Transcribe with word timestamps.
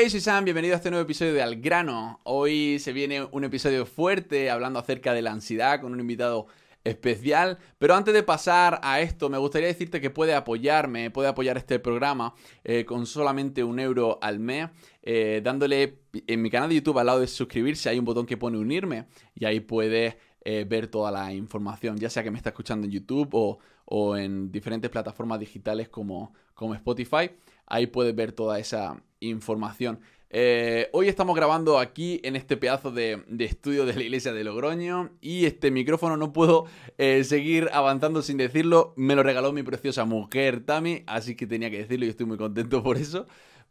Hey, 0.00 0.10
soy 0.10 0.20
Sam, 0.20 0.44
bienvenido 0.44 0.74
a 0.74 0.76
este 0.76 0.90
nuevo 0.90 1.02
episodio 1.02 1.34
de 1.34 1.42
Al 1.42 1.56
Grano. 1.56 2.20
Hoy 2.22 2.78
se 2.78 2.92
viene 2.92 3.24
un 3.24 3.42
episodio 3.42 3.84
fuerte 3.84 4.48
hablando 4.48 4.78
acerca 4.78 5.12
de 5.12 5.22
la 5.22 5.32
ansiedad 5.32 5.80
con 5.80 5.92
un 5.92 5.98
invitado 5.98 6.46
especial. 6.84 7.58
Pero 7.78 7.96
antes 7.96 8.14
de 8.14 8.22
pasar 8.22 8.78
a 8.84 9.00
esto, 9.00 9.28
me 9.28 9.38
gustaría 9.38 9.66
decirte 9.66 10.00
que 10.00 10.10
puede 10.10 10.34
apoyarme, 10.34 11.10
puede 11.10 11.26
apoyar 11.26 11.56
este 11.56 11.80
programa 11.80 12.32
eh, 12.62 12.84
con 12.84 13.06
solamente 13.06 13.64
un 13.64 13.80
euro 13.80 14.20
al 14.22 14.38
mes, 14.38 14.68
eh, 15.02 15.40
dándole 15.42 15.98
en 16.12 16.42
mi 16.42 16.48
canal 16.48 16.68
de 16.68 16.76
YouTube 16.76 17.00
al 17.00 17.06
lado 17.06 17.18
de 17.18 17.26
suscribirse, 17.26 17.88
hay 17.88 17.98
un 17.98 18.04
botón 18.04 18.24
que 18.24 18.36
pone 18.36 18.56
unirme 18.56 19.06
y 19.34 19.46
ahí 19.46 19.58
puedes 19.58 20.14
eh, 20.44 20.64
ver 20.64 20.86
toda 20.86 21.10
la 21.10 21.32
información, 21.34 21.98
ya 21.98 22.08
sea 22.08 22.22
que 22.22 22.30
me 22.30 22.36
está 22.36 22.50
escuchando 22.50 22.86
en 22.86 22.92
YouTube 22.92 23.30
o, 23.32 23.58
o 23.84 24.16
en 24.16 24.52
diferentes 24.52 24.90
plataformas 24.90 25.40
digitales 25.40 25.88
como, 25.88 26.34
como 26.54 26.76
Spotify. 26.76 27.32
Ahí 27.68 27.86
puedes 27.86 28.14
ver 28.14 28.32
toda 28.32 28.58
esa 28.58 29.02
información. 29.20 30.00
Eh, 30.30 30.90
hoy 30.92 31.08
estamos 31.08 31.34
grabando 31.34 31.78
aquí 31.78 32.20
en 32.22 32.36
este 32.36 32.58
pedazo 32.58 32.90
de, 32.90 33.24
estudio 33.38 33.86
de 33.86 33.94
la 33.94 34.02
iglesia 34.02 34.32
de 34.32 34.44
Logroño 34.44 35.10
y 35.22 35.46
este 35.46 35.70
micrófono 35.70 36.18
no 36.18 36.34
puedo 36.34 36.66
eh, 36.98 37.24
seguir 37.24 37.70
avanzando 37.72 38.22
sin 38.22 38.36
decirlo. 38.36 38.92
Me 38.96 39.14
lo 39.14 39.22
regaló 39.22 39.52
mi 39.52 39.62
preciosa 39.62 40.04
mujer 40.04 40.64
Tami, 40.64 41.04
así 41.06 41.34
que 41.34 41.46
tenía 41.46 41.70
que 41.70 41.78
decirlo 41.78 42.06
y 42.06 42.10
estoy 42.10 42.26
muy 42.26 42.36
contento 42.36 42.82
por 42.82 42.98
eso. 42.98 43.26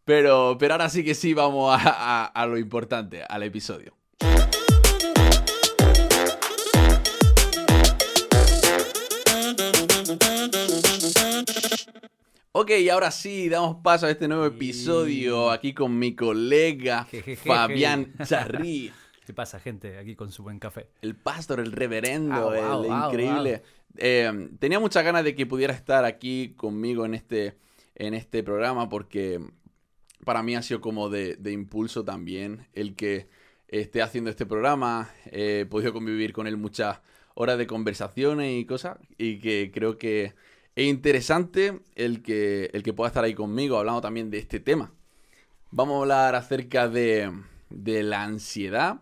Pero, 0.06 0.58
pero 0.59 0.76
ahora 0.76 0.90
sí 0.90 1.04
que 1.04 1.14
sí, 1.14 1.34
vamos 1.34 1.78
a 1.84 2.45
lo 2.48 2.58
importante, 2.58 3.23
al 3.28 3.44
episodio. 3.44 3.94
Ok, 12.68 12.74
ahora 12.92 13.12
sí, 13.12 13.48
damos 13.48 13.78
paso 13.78 14.08
a 14.08 14.12
este 14.12 14.28
nuevo 14.28 14.46
episodio 14.46 15.52
aquí 15.52 15.74
con 15.74 15.98
mi 15.98 16.18
colega 16.18 17.08
Fabián 17.46 18.14
Charri. 18.26 18.92
¿Qué 19.26 19.34
pasa, 19.34 19.58
gente? 19.62 19.98
Aquí 19.98 20.18
con 20.18 20.34
su 20.34 20.44
buen 20.44 20.59
café. 20.59 20.90
El 21.02 21.16
pastor, 21.16 21.62
el 21.62 21.72
reverendo, 21.72 22.50
ah, 22.50 22.82
el 22.84 22.92
increíble. 22.92 23.64
Eh, 23.96 24.50
tenía 24.59 24.82
muchas 24.82 25.06
ganas 25.06 25.24
de 25.24 25.34
que 25.34 25.46
pudiera 25.46 25.74
estar 25.74 26.04
aquí 26.04 26.56
conmigo 26.58 27.06
en 27.06 27.14
este, 27.14 27.58
en 27.96 28.14
este 28.14 28.44
programa 28.44 28.90
porque 28.90 29.40
para 30.26 30.44
mí 30.44 30.54
ha 30.54 30.62
sido 30.62 30.81
como 30.81 31.08
de, 31.08 31.40
impulso 31.46 32.04
también 32.04 32.68
el 32.74 32.98
que 32.98 33.30
esté 33.70 34.02
haciendo 34.02 34.30
este 34.30 34.46
programa. 34.46 35.09
he 35.31 35.66
podido 35.70 35.94
convivir 35.94 36.34
con 36.34 36.48
él 36.48 36.58
muchas 36.58 37.00
horas 37.34 37.58
de 37.58 37.66
conversaciones 37.66 38.59
y 38.59 38.66
cosas 38.66 38.98
y 39.18 39.40
que 39.40 39.72
creo 39.74 39.98
que 39.98 40.34
es 40.78 40.86
interesante 40.86 41.80
el 41.95 42.22
que, 42.22 42.70
el 42.72 42.83
que 42.83 42.94
pueda 42.94 43.08
estar 43.08 43.23
ahí 43.23 43.33
conmigo 43.33 43.80
hablando 43.80 44.00
también 44.00 44.30
de 44.30 44.38
este 44.38 44.59
tema. 44.59 44.94
Vamos 45.72 45.95
a 45.95 46.00
hablar 46.02 46.36
acerca 46.36 46.88
de, 46.88 47.34
la 47.72 48.22
ansiedad 48.22 49.02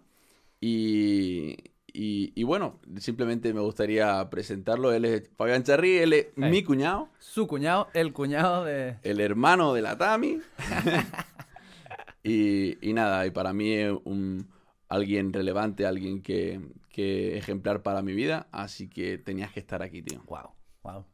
y, 0.61 1.57
y, 1.91 2.43
bueno, 2.43 2.79
simplemente 2.97 3.53
me 3.53 3.59
gustaría 3.59 4.29
presentarlo. 4.29 4.93
Él 4.93 5.03
es 5.03 5.29
Fabián 5.35 5.63
Charri, 5.63 5.97
él 5.97 6.13
es 6.13 6.27
mi 6.37 6.63
cuñado. 6.63 7.09
Su 7.19 7.45
cuñado, 7.45 7.89
el 7.93 8.13
cuñado 8.13 8.63
de... 8.63 8.95
El 9.03 9.19
hermano 9.19 9.73
de 9.73 9.81
la 9.81 9.97
Tami. 9.97 10.39
y, 12.23 12.93
nada, 12.93 13.25
y 13.25 13.31
para 13.31 13.51
mí 13.51 13.73
es 13.73 13.93
un, 14.05 14.47
alguien 14.87 15.33
relevante, 15.33 15.85
alguien 15.85 16.21
que, 16.21 16.61
que 16.87 17.37
ejemplar 17.37 17.83
para 17.83 18.01
mi 18.01 18.13
vida, 18.13 18.47
así 18.53 18.87
que 18.87 19.17
tenías 19.17 19.51
que 19.51 19.59
estar 19.59 19.83
aquí, 19.83 20.01
tío. 20.01 20.23
Wow, 20.25 20.51
wow. 20.83 21.05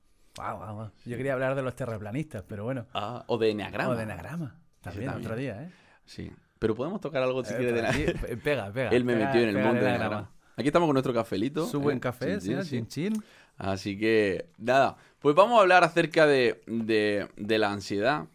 Yo 1.05 1.17
quería 1.17 1.33
hablar 1.33 1.55
de 1.55 1.61
los 1.61 1.75
terraplanistas, 1.75 2.43
pero 2.47 2.63
bueno. 2.63 2.85
Ah, 2.93 3.23
o 3.27 3.37
de 3.37 3.51
Enneagrama. 3.51 3.93
O 3.93 3.95
de 3.95 4.03
Enneagrama. 4.03 4.55
También, 4.81 5.09
otro 5.09 5.35
día, 5.35 5.63
¿eh? 5.63 5.71
Sí. 6.05 6.31
Pero 6.59 6.75
podemos 6.75 7.01
tocar 7.01 7.23
algo 7.23 7.43
si 7.43 7.53
eh, 7.53 7.57
quieres 7.57 7.73
de 7.73 7.79
Enneagrama. 7.79 8.43
Pega, 8.43 8.71
pega. 8.71 8.89
Él 8.89 9.03
me 9.03 9.15
metió 9.15 9.41
en 9.41 9.49
el 9.49 9.57
mundo 9.57 9.81
de 9.81 9.89
Enneagrama. 9.89 10.31
Aquí 10.55 10.67
estamos 10.67 10.87
con 10.87 10.93
nuestro 10.93 11.13
cafelito. 11.13 11.65
Su 11.65 11.79
buen 11.79 11.97
¿eh? 11.97 12.01
café, 12.01 12.39
sí, 12.39 12.53
chin, 12.63 12.87
chin. 12.87 13.23
Así 13.57 13.97
que, 13.97 14.49
nada. 14.57 14.97
Pues 15.19 15.35
vamos 15.35 15.57
a 15.57 15.61
hablar 15.61 15.83
acerca 15.83 16.25
de, 16.25 16.61
de, 16.65 17.57
la 17.57 17.71
ansiedad. 17.71 18.25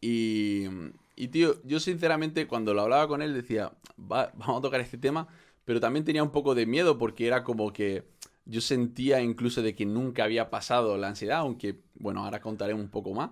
Y, 0.00 0.66
y, 1.14 1.28
tío, 1.28 1.62
yo 1.64 1.80
sinceramente 1.80 2.46
cuando 2.46 2.74
lo 2.74 2.82
hablaba 2.82 3.08
con 3.08 3.22
él 3.22 3.34
decía, 3.34 3.72
vamos 3.96 4.58
a 4.58 4.60
tocar 4.60 4.80
este 4.80 4.98
tema, 4.98 5.28
pero 5.64 5.80
también 5.80 6.04
tenía 6.04 6.22
un 6.22 6.30
poco 6.30 6.54
de 6.54 6.66
miedo 6.66 6.98
porque 6.98 7.26
era 7.26 7.44
como 7.44 7.72
que 7.72 8.04
yo 8.46 8.60
sentía 8.60 9.20
incluso 9.20 9.60
de 9.60 9.74
que 9.74 9.84
nunca 9.84 10.24
había 10.24 10.50
pasado 10.50 10.96
la 10.96 11.08
ansiedad, 11.08 11.38
aunque, 11.38 11.80
bueno, 11.94 12.24
ahora 12.24 12.40
contaré 12.40 12.74
un 12.74 12.88
poco 12.88 13.12
más. 13.12 13.30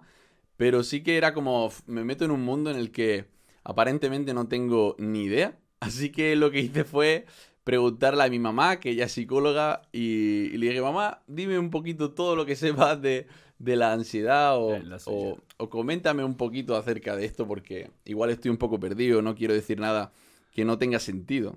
Pero 0.56 0.82
sí 0.82 1.02
que 1.02 1.16
era 1.16 1.32
como, 1.34 1.72
me 1.86 2.04
meto 2.04 2.24
en 2.24 2.30
un 2.32 2.44
mundo 2.44 2.70
en 2.70 2.76
el 2.76 2.90
que 2.90 3.26
aparentemente 3.62 4.34
no 4.34 4.48
tengo 4.48 4.96
ni 4.98 5.24
idea. 5.24 5.58
Así 5.80 6.10
que 6.10 6.36
lo 6.36 6.50
que 6.50 6.60
hice 6.60 6.84
fue 6.84 7.26
preguntarle 7.62 8.22
a 8.24 8.28
mi 8.28 8.38
mamá, 8.38 8.78
que 8.80 8.90
ella 8.90 9.06
es 9.06 9.12
psicóloga, 9.12 9.82
y, 9.92 10.48
le 10.58 10.68
dije, 10.68 10.82
mamá, 10.82 11.22
dime 11.26 11.58
un 11.58 11.70
poquito 11.70 12.12
todo 12.12 12.36
lo 12.36 12.44
que 12.44 12.56
sepas 12.56 13.00
de, 13.00 13.26
de 13.58 13.76
la 13.76 13.92
ansiedad 13.92 14.58
o, 14.58 14.76
o, 15.06 15.38
o, 15.56 15.70
coméntame 15.70 16.24
un 16.24 16.36
poquito 16.36 16.76
acerca 16.76 17.16
de 17.16 17.24
esto 17.24 17.46
porque 17.46 17.90
igual 18.04 18.30
estoy 18.30 18.50
un 18.50 18.58
poco 18.58 18.78
perdido, 18.78 19.22
no 19.22 19.34
quiero 19.34 19.54
decir 19.54 19.80
nada 19.80 20.12
que 20.52 20.64
no 20.64 20.76
tenga 20.78 20.98
sentido. 20.98 21.56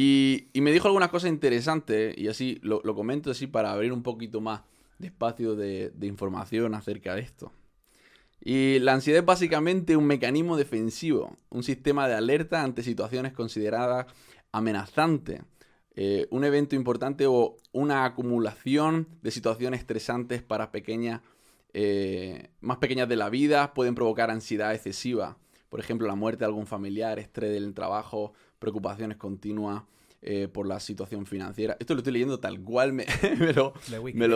Y, 0.00 0.46
me 0.54 0.70
dijo 0.70 0.86
algunas 0.86 1.08
cosas 1.08 1.28
interesantes 1.28 2.16
y 2.16 2.28
así 2.28 2.60
lo, 2.62 2.80
comento 2.94 3.32
así 3.32 3.48
para 3.48 3.72
abrir 3.72 3.92
un 3.92 4.04
poquito 4.04 4.40
más 4.40 4.60
de 5.00 5.08
espacio 5.08 5.56
de, 5.56 5.92
información 6.02 6.76
acerca 6.76 7.16
de 7.16 7.22
esto. 7.22 7.50
Y 8.40 8.78
la 8.78 8.92
ansiedad 8.92 9.18
es 9.18 9.26
básicamente 9.26 9.96
un 9.96 10.06
mecanismo 10.06 10.56
defensivo, 10.56 11.36
un 11.50 11.64
sistema 11.64 12.06
de 12.06 12.14
alerta 12.14 12.62
ante 12.62 12.84
situaciones 12.84 13.32
consideradas 13.32 14.06
amenazantes, 14.52 15.40
eh, 15.96 16.28
un 16.30 16.44
evento 16.44 16.76
importante 16.76 17.26
o 17.26 17.56
una 17.72 18.04
acumulación 18.04 19.08
de 19.20 19.32
situaciones 19.32 19.80
estresantes 19.80 20.42
para 20.42 20.70
pequeñas, 20.70 21.22
eh, 21.72 22.50
más 22.60 22.76
pequeñas 22.76 23.08
de 23.08 23.16
la 23.16 23.30
vida 23.30 23.74
pueden 23.74 23.96
provocar 23.96 24.30
ansiedad 24.30 24.72
excesiva. 24.72 25.38
Por 25.68 25.80
ejemplo, 25.80 26.06
la 26.06 26.14
muerte 26.14 26.40
de 26.40 26.46
algún 26.46 26.68
familiar, 26.68 27.18
estrés 27.18 27.50
del 27.50 27.74
trabajo, 27.74 28.32
preocupaciones 28.58 29.16
continuas 29.16 29.84
eh, 30.20 30.48
por 30.48 30.66
la 30.66 30.80
situación 30.80 31.26
financiera. 31.26 31.76
Esto 31.78 31.94
lo 31.94 31.98
estoy 31.98 32.12
leyendo 32.12 32.40
tal 32.40 32.60
cual 32.60 32.92
me, 32.92 33.06
lo, 33.54 33.72
me, 34.16 34.26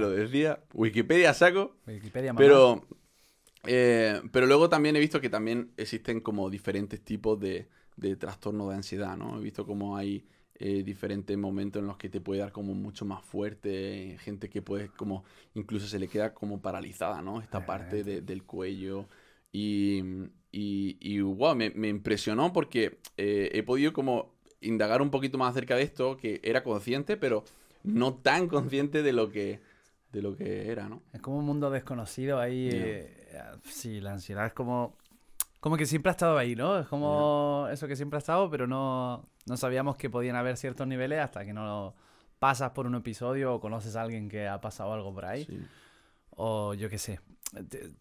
lo, 0.00 0.10
decía. 0.10 0.60
Wikipedia 0.72 1.34
saco. 1.34 1.74
Wikipedia 1.86 2.32
pero, 2.34 2.86
eh, 3.66 4.22
pero 4.30 4.46
luego 4.46 4.68
también 4.68 4.96
he 4.96 5.00
visto 5.00 5.20
que 5.20 5.28
también 5.28 5.72
existen 5.76 6.20
como 6.20 6.48
diferentes 6.48 7.00
tipos 7.00 7.40
de, 7.40 7.68
de 7.96 8.16
trastorno 8.16 8.68
de 8.68 8.76
ansiedad, 8.76 9.16
¿no? 9.16 9.38
He 9.38 9.42
visto 9.42 9.66
como 9.66 9.96
hay 9.96 10.24
eh, 10.64 10.84
diferentes 10.84 11.36
momentos 11.36 11.80
en 11.80 11.88
los 11.88 11.96
que 11.96 12.08
te 12.08 12.20
puede 12.20 12.38
dar 12.38 12.52
como 12.52 12.72
mucho 12.74 13.04
más 13.04 13.24
fuerte, 13.24 14.16
gente 14.20 14.48
que 14.48 14.62
puede 14.62 14.90
como, 14.90 15.24
incluso 15.54 15.88
se 15.88 15.98
le 15.98 16.06
queda 16.06 16.34
como 16.34 16.60
paralizada, 16.62 17.20
¿no? 17.20 17.40
Esta 17.40 17.66
parte 17.66 18.04
del 18.04 18.44
cuello. 18.44 19.08
Y, 19.52 20.02
y, 20.50 20.96
y 21.00 21.20
wow, 21.20 21.54
me, 21.54 21.70
me 21.70 21.88
impresionó 21.88 22.52
porque 22.52 22.98
eh, 23.16 23.50
he 23.52 23.62
podido 23.62 23.92
como 23.92 24.32
indagar 24.60 25.02
un 25.02 25.10
poquito 25.10 25.38
más 25.38 25.50
acerca 25.50 25.76
de 25.76 25.82
esto, 25.82 26.16
que 26.16 26.40
era 26.42 26.62
consciente, 26.64 27.16
pero 27.16 27.44
no 27.84 28.14
tan 28.14 28.48
consciente 28.48 29.02
de 29.02 29.12
lo 29.12 29.30
que, 29.30 29.60
de 30.12 30.22
lo 30.22 30.36
que 30.36 30.70
era, 30.70 30.88
¿no? 30.88 31.02
Es 31.12 31.20
como 31.20 31.38
un 31.38 31.44
mundo 31.44 31.70
desconocido 31.70 32.40
ahí. 32.40 32.70
Eh, 32.72 33.14
sí, 33.64 34.00
la 34.00 34.12
ansiedad 34.12 34.46
es 34.46 34.52
como... 34.52 34.96
Como 35.60 35.76
que 35.76 35.86
siempre 35.86 36.10
ha 36.10 36.12
estado 36.12 36.38
ahí, 36.38 36.56
¿no? 36.56 36.80
Es 36.80 36.88
como 36.88 37.68
eso 37.70 37.86
que 37.86 37.94
siempre 37.94 38.16
ha 38.16 38.18
estado, 38.18 38.50
pero 38.50 38.66
no, 38.66 39.28
no 39.46 39.56
sabíamos 39.56 39.94
que 39.96 40.10
podían 40.10 40.34
haber 40.34 40.56
ciertos 40.56 40.88
niveles 40.88 41.20
hasta 41.20 41.44
que 41.44 41.52
no 41.52 41.94
pasas 42.40 42.72
por 42.72 42.88
un 42.88 42.96
episodio 42.96 43.54
o 43.54 43.60
conoces 43.60 43.94
a 43.94 44.02
alguien 44.02 44.28
que 44.28 44.48
ha 44.48 44.60
pasado 44.60 44.92
algo 44.92 45.14
por 45.14 45.24
ahí. 45.24 45.46
O 46.30 46.74
yo 46.74 46.90
qué 46.90 46.98
sé 46.98 47.20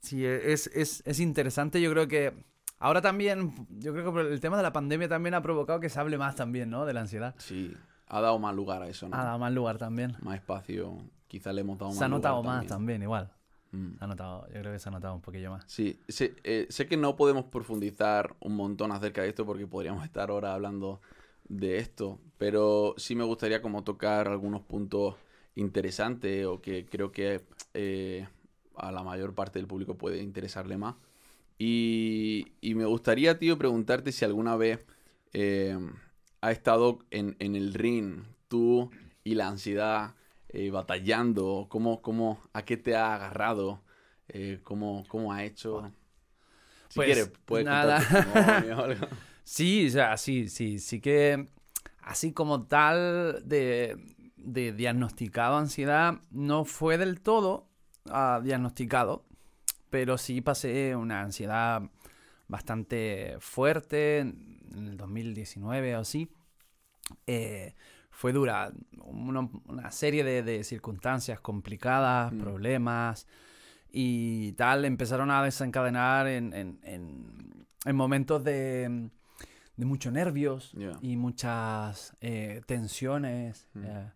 sí, 0.01 0.25
es, 0.25 0.67
es, 0.67 1.03
es 1.05 1.19
interesante. 1.19 1.81
Yo 1.81 1.91
creo 1.91 2.07
que 2.07 2.33
ahora 2.79 3.01
también, 3.01 3.67
yo 3.79 3.93
creo 3.93 4.13
que 4.13 4.21
el 4.21 4.39
tema 4.39 4.57
de 4.57 4.63
la 4.63 4.73
pandemia 4.73 5.07
también 5.07 5.33
ha 5.33 5.41
provocado 5.41 5.79
que 5.79 5.89
se 5.89 5.99
hable 5.99 6.17
más 6.17 6.35
también, 6.35 6.69
¿no? 6.69 6.85
De 6.85 6.93
la 6.93 7.01
ansiedad. 7.01 7.35
Sí, 7.37 7.73
ha 8.07 8.21
dado 8.21 8.39
más 8.39 8.55
lugar 8.55 8.81
a 8.81 8.89
eso, 8.89 9.07
¿no? 9.07 9.15
Ha 9.15 9.23
dado 9.23 9.39
más 9.39 9.53
lugar 9.53 9.77
también. 9.77 10.17
Más 10.21 10.35
espacio, 10.35 10.97
quizás 11.27 11.53
le 11.53 11.61
hemos 11.61 11.77
dado 11.77 11.91
más 11.91 11.99
Se 11.99 12.05
ha 12.05 12.09
notado 12.09 12.43
más 12.43 12.65
también, 12.67 13.01
igual. 13.01 13.31
Mm. 13.71 13.97
Se 13.97 14.03
ha 14.03 14.07
notado, 14.07 14.47
yo 14.47 14.59
creo 14.59 14.73
que 14.73 14.79
se 14.79 14.89
ha 14.89 14.91
notado 14.91 15.15
un 15.15 15.21
poquillo 15.21 15.51
más. 15.51 15.63
Sí, 15.67 16.01
sé, 16.07 16.35
eh, 16.43 16.67
sé 16.69 16.87
que 16.87 16.97
no 16.97 17.15
podemos 17.15 17.45
profundizar 17.45 18.35
un 18.41 18.55
montón 18.55 18.91
acerca 18.91 19.21
de 19.21 19.29
esto 19.29 19.45
porque 19.45 19.67
podríamos 19.67 20.03
estar 20.05 20.29
ahora 20.29 20.53
hablando 20.53 21.01
de 21.47 21.77
esto, 21.77 22.19
pero 22.37 22.95
sí 22.97 23.15
me 23.15 23.23
gustaría 23.23 23.61
como 23.61 23.83
tocar 23.83 24.27
algunos 24.27 24.61
puntos 24.61 25.15
interesantes 25.55 26.45
o 26.45 26.61
que 26.61 26.85
creo 26.85 27.11
que 27.11 27.45
eh, 27.73 28.27
a 28.75 28.91
la 28.91 29.03
mayor 29.03 29.33
parte 29.33 29.59
del 29.59 29.67
público 29.67 29.97
puede 29.97 30.21
interesarle 30.21 30.77
más. 30.77 30.95
Y, 31.63 32.47
me 32.63 32.85
gustaría, 32.85 33.37
tío, 33.37 33.57
preguntarte 33.57 34.11
si 34.11 34.25
alguna 34.25 34.55
vez 34.55 34.79
eh, 35.33 35.77
ha 36.41 36.51
estado 36.51 36.99
en, 37.11 37.35
el 37.39 37.75
ring 37.75 38.23
tú 38.47 38.89
y 39.23 39.35
la 39.35 39.47
ansiedad 39.47 40.15
eh, 40.49 40.71
batallando, 40.71 41.67
cómo, 41.69 42.01
cómo, 42.01 42.41
a 42.53 42.65
qué 42.65 42.77
te 42.77 42.95
ha 42.95 43.13
agarrado, 43.13 43.83
eh, 44.27 44.59
cómo, 44.63 45.05
cómo 45.07 45.33
ha 45.33 45.43
hecho. 45.43 45.91
Si 46.89 46.95
Pues, 46.95 47.05
quieres, 47.05 47.31
puedes 47.45 47.65
nada. 47.65 47.99
o 48.77 48.81
algo. 48.83 49.07
Sí, 49.43 49.87
o 49.87 49.89
sea, 49.89 50.17
sí, 50.17 50.47
sí, 50.49 50.79
sí 50.79 51.01
que 51.01 51.47
así 52.01 52.31
como 52.31 52.67
tal 52.67 53.41
de, 53.43 53.97
de 54.37 54.71
diagnosticado 54.71 55.57
ansiedad 55.57 56.21
no 56.29 56.63
fue 56.63 56.97
del 56.97 57.21
todo 57.21 57.70
ah, 58.09 58.39
diagnosticado, 58.43 59.23
pero 59.89 60.17
sí 60.17 60.41
pasé 60.41 60.95
una 60.95 61.21
ansiedad 61.21 61.81
bastante 62.47 63.35
fuerte 63.39 64.19
en 64.19 64.59
el 64.87 64.97
2019 64.97 65.95
o 65.95 65.99
así. 65.99 66.29
Eh, 67.27 67.75
fue 68.09 68.33
dura, 68.33 68.71
una, 69.03 69.49
una 69.67 69.91
serie 69.91 70.23
de, 70.23 70.43
de 70.43 70.63
circunstancias 70.63 71.39
complicadas, 71.39 72.31
Mm. 72.33 72.39
problemas 72.39 73.27
y 73.91 74.51
tal, 74.53 74.85
empezaron 74.85 75.31
a 75.31 75.43
desencadenar 75.43 76.27
en, 76.27 76.53
en- 76.53 76.79
en- 76.83 77.67
en 77.85 77.95
momentos 77.95 78.43
de, 78.43 79.09
de 79.75 79.85
muchos 79.85 80.13
nervios 80.13 80.73
y 81.01 81.15
muchas 81.17 82.15
eh, 82.21 82.61
tensiones, 82.67 83.67
Mm. 83.73 83.83
eh, 83.85 84.11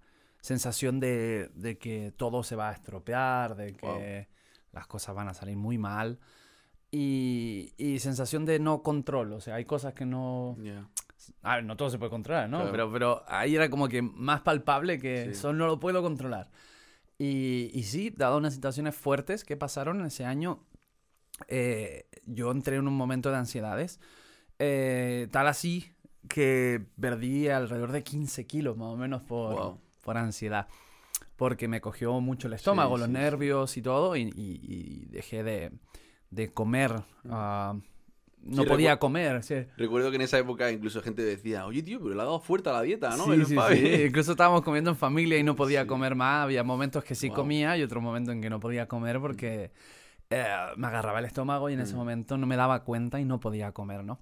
sensación 0.46 1.00
de, 1.00 1.50
de 1.56 1.80
que 1.80 2.14
todo 2.16 2.44
se 2.44 2.56
va 2.56 2.70
a 2.70 2.74
estropear, 2.74 3.56
de 3.56 3.74
que 3.74 3.88
Wow. 3.88 4.74
las 4.74 4.86
cosas 4.86 5.16
van 5.16 5.28
a 5.28 5.34
salir 5.34 5.58
muy 5.58 5.80
mal 5.80 6.20
y, 6.92 7.74
y 7.78 7.98
sensación 7.98 8.46
de 8.46 8.60
no 8.60 8.84
control, 8.84 9.34
o 9.34 9.42
sea, 9.42 9.56
hay 9.56 9.66
cosas 9.66 9.94
que 9.96 10.06
no... 10.06 10.56
Ya. 10.62 10.88
A 11.42 11.56
ver, 11.56 11.64
no 11.66 11.76
todo 11.76 11.90
se 11.90 11.98
puede 11.98 12.12
controlar, 12.12 12.48
¿no? 12.48 12.58
Claro. 12.58 12.72
Pero, 12.72 12.92
pero 12.92 13.24
ahí 13.28 13.56
era 13.56 13.70
como 13.72 13.88
que 13.90 14.04
más 14.04 14.42
palpable 14.42 15.00
que 15.00 15.24
Sí. 15.26 15.30
eso 15.32 15.52
no 15.52 15.66
lo 15.66 15.80
puedo 15.80 16.04
controlar. 16.04 16.52
Y, 17.18 17.72
y 17.74 17.84
sí, 17.84 18.12
dado 18.16 18.38
unas 18.38 18.54
situaciones 18.54 18.94
fuertes 18.96 19.44
que 19.44 19.58
pasaron 19.58 20.06
ese 20.06 20.26
año, 20.26 20.64
eh, 21.48 22.06
yo 22.26 22.52
entré 22.52 22.76
en 22.76 22.88
un 22.88 22.96
momento 22.96 23.32
de 23.32 23.38
ansiedades, 23.38 24.00
eh, 24.60 25.28
tal 25.32 25.48
así 25.48 25.92
que 26.30 26.86
perdí 27.02 27.48
alrededor 27.50 27.92
de 27.92 28.04
15 28.04 28.46
kilos 28.46 28.78
más 28.78 28.90
o 28.90 28.98
menos 28.98 29.24
por, 29.24 29.56
Wow. 29.56 29.82
Por 30.06 30.18
ansiedad. 30.18 30.68
Porque 31.36 31.68
me 31.68 31.82
cogió 31.82 32.22
mucho 32.22 32.48
el 32.48 32.54
estómago, 32.54 32.96
Sí, 32.96 33.00
los 33.02 33.08
sí, 33.10 33.14
nervios 33.14 33.76
y 33.78 33.82
todo, 33.82 34.16
y, 34.16 34.22
y- 34.22 34.60
y 34.64 35.06
dejé 35.10 35.44
de, 35.44 35.72
de 36.30 36.54
comer. 36.54 37.02
ah, 37.30 37.76
no 38.42 38.62
Sí, 38.62 38.70
podía 38.70 39.00
comer. 39.00 39.44
sí. 39.44 39.56
Recuerdo 39.76 40.12
que 40.12 40.18
en 40.18 40.22
esa 40.22 40.38
época 40.38 40.72
incluso 40.72 41.02
gente 41.02 41.24
decía, 41.24 41.66
oye 41.66 41.82
tío, 41.82 42.00
pero 42.00 42.14
le 42.14 42.22
ha 42.22 42.26
dado 42.26 42.40
fuerte 42.40 42.70
a 42.70 42.74
la 42.74 42.82
dieta, 42.84 43.18
¿no? 43.18 43.26
Sí, 43.26 43.32
El 43.32 43.46
sí, 43.48 43.56
Fabi". 43.56 43.78
sí. 43.80 44.04
Incluso 44.08 44.32
estábamos 44.32 44.62
comiendo 44.62 44.92
en 44.92 44.96
familia 44.96 45.38
y 45.40 45.44
no 45.44 45.56
podía 45.56 45.88
comer 45.88 46.14
más. 46.16 46.44
Había 46.44 46.64
momentos 46.64 47.04
que 47.04 47.16
sí 47.16 47.28
Wow. 47.30 47.36
comía 47.38 47.76
y 47.78 47.82
otros 47.84 48.02
momentos 48.04 48.34
en 48.36 48.42
que 48.42 48.50
no 48.52 48.60
podía 48.60 48.88
comer 48.88 49.20
porque 49.20 49.72
eh, 50.30 50.46
me 50.78 50.88
agarraba 50.88 51.20
el 51.20 51.26
estómago 51.26 51.70
y 51.70 51.74
en 51.74 51.80
ese 51.82 51.96
Mm. 51.96 51.98
momento 51.98 52.38
no 52.38 52.46
me 52.48 52.56
daba 52.56 52.84
cuenta 52.84 53.20
y 53.20 53.26
no 53.26 53.40
podía 53.40 53.72
comer, 53.72 54.04
¿no? 54.04 54.20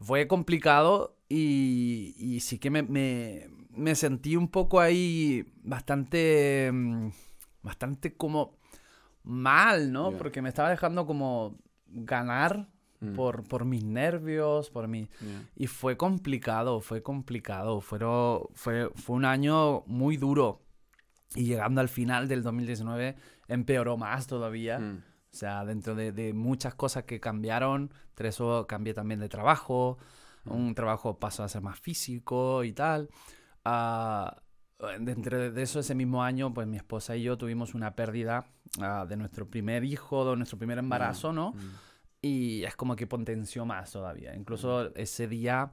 Fue 0.00 0.26
complicado 0.26 1.16
y, 1.28 2.14
y 2.18 2.40
sí 2.40 2.58
que 2.58 2.70
me, 2.70 2.82
me- 2.82 3.48
me 3.80 3.94
sentí 3.94 4.36
un 4.36 4.48
poco 4.48 4.80
ahí 4.80 5.44
bastante, 5.62 6.70
mm, 6.72 7.08
bastante 7.62 8.16
como 8.16 8.58
mal, 9.22 9.92
¿no? 9.92 10.12
Ya. 10.12 10.18
Porque 10.18 10.42
me 10.42 10.48
estaba 10.48 10.70
dejando 10.70 11.06
como 11.06 11.56
ganar 11.86 12.68
Mm. 13.00 13.14
por, 13.14 13.44
por 13.44 13.64
mis 13.64 13.82
nervios, 13.82 14.68
por 14.70 14.86
mi... 14.86 15.08
Ya. 15.20 15.42
Y 15.56 15.66
fue 15.66 15.96
complicado, 15.96 16.80
fue 16.80 17.02
complicado. 17.02 17.80
Fueron, 17.80 18.42
fue, 18.54 18.90
fue 18.94 19.16
un 19.16 19.24
año 19.24 19.82
muy 19.86 20.16
duro. 20.16 20.60
Y 21.34 21.44
llegando 21.44 21.80
al 21.80 21.88
final 21.88 22.28
del 22.28 22.42
2019 22.42 23.16
empeoró 23.48 23.96
más 23.96 24.26
todavía. 24.26 24.78
Mm. 24.78 25.02
O 25.32 25.34
sea, 25.36 25.64
dentro 25.64 25.94
de, 25.94 26.12
de 26.12 26.34
muchas 26.34 26.74
cosas 26.74 27.04
que 27.04 27.20
cambiaron, 27.20 27.90
entre 28.10 28.28
eso 28.28 28.66
cambié 28.66 28.92
también 28.94 29.20
de 29.20 29.28
trabajo. 29.28 29.96
Un 30.44 30.74
trabajo 30.74 31.18
pasó 31.18 31.44
a 31.44 31.48
ser 31.48 31.62
más 31.62 31.78
físico 31.78 32.64
y 32.64 32.72
tal. 32.72 33.08
Ah, 33.64 34.42
dentro 34.98 35.50
de 35.52 35.62
eso, 35.62 35.80
ese 35.80 35.94
mismo 35.94 36.22
año, 36.22 36.54
pues 36.54 36.66
mi 36.66 36.76
esposa 36.76 37.16
y 37.16 37.22
yo 37.22 37.36
tuvimos 37.36 37.74
una 37.74 37.94
pérdida 37.94 38.46
ah, 38.80 39.04
de 39.08 39.16
nuestro 39.16 39.48
primer 39.48 39.84
hijo, 39.84 40.28
de 40.30 40.36
nuestro 40.36 40.58
primer 40.58 40.78
embarazo, 40.78 41.32
¿no? 41.32 41.52
Mm. 41.52 41.56
Y 42.22 42.64
es 42.64 42.76
como 42.76 42.96
que 42.96 43.06
potenció 43.06 43.64
más 43.64 43.90
todavía. 43.92 44.34
Incluso 44.34 44.94
ese 44.94 45.26
día, 45.26 45.72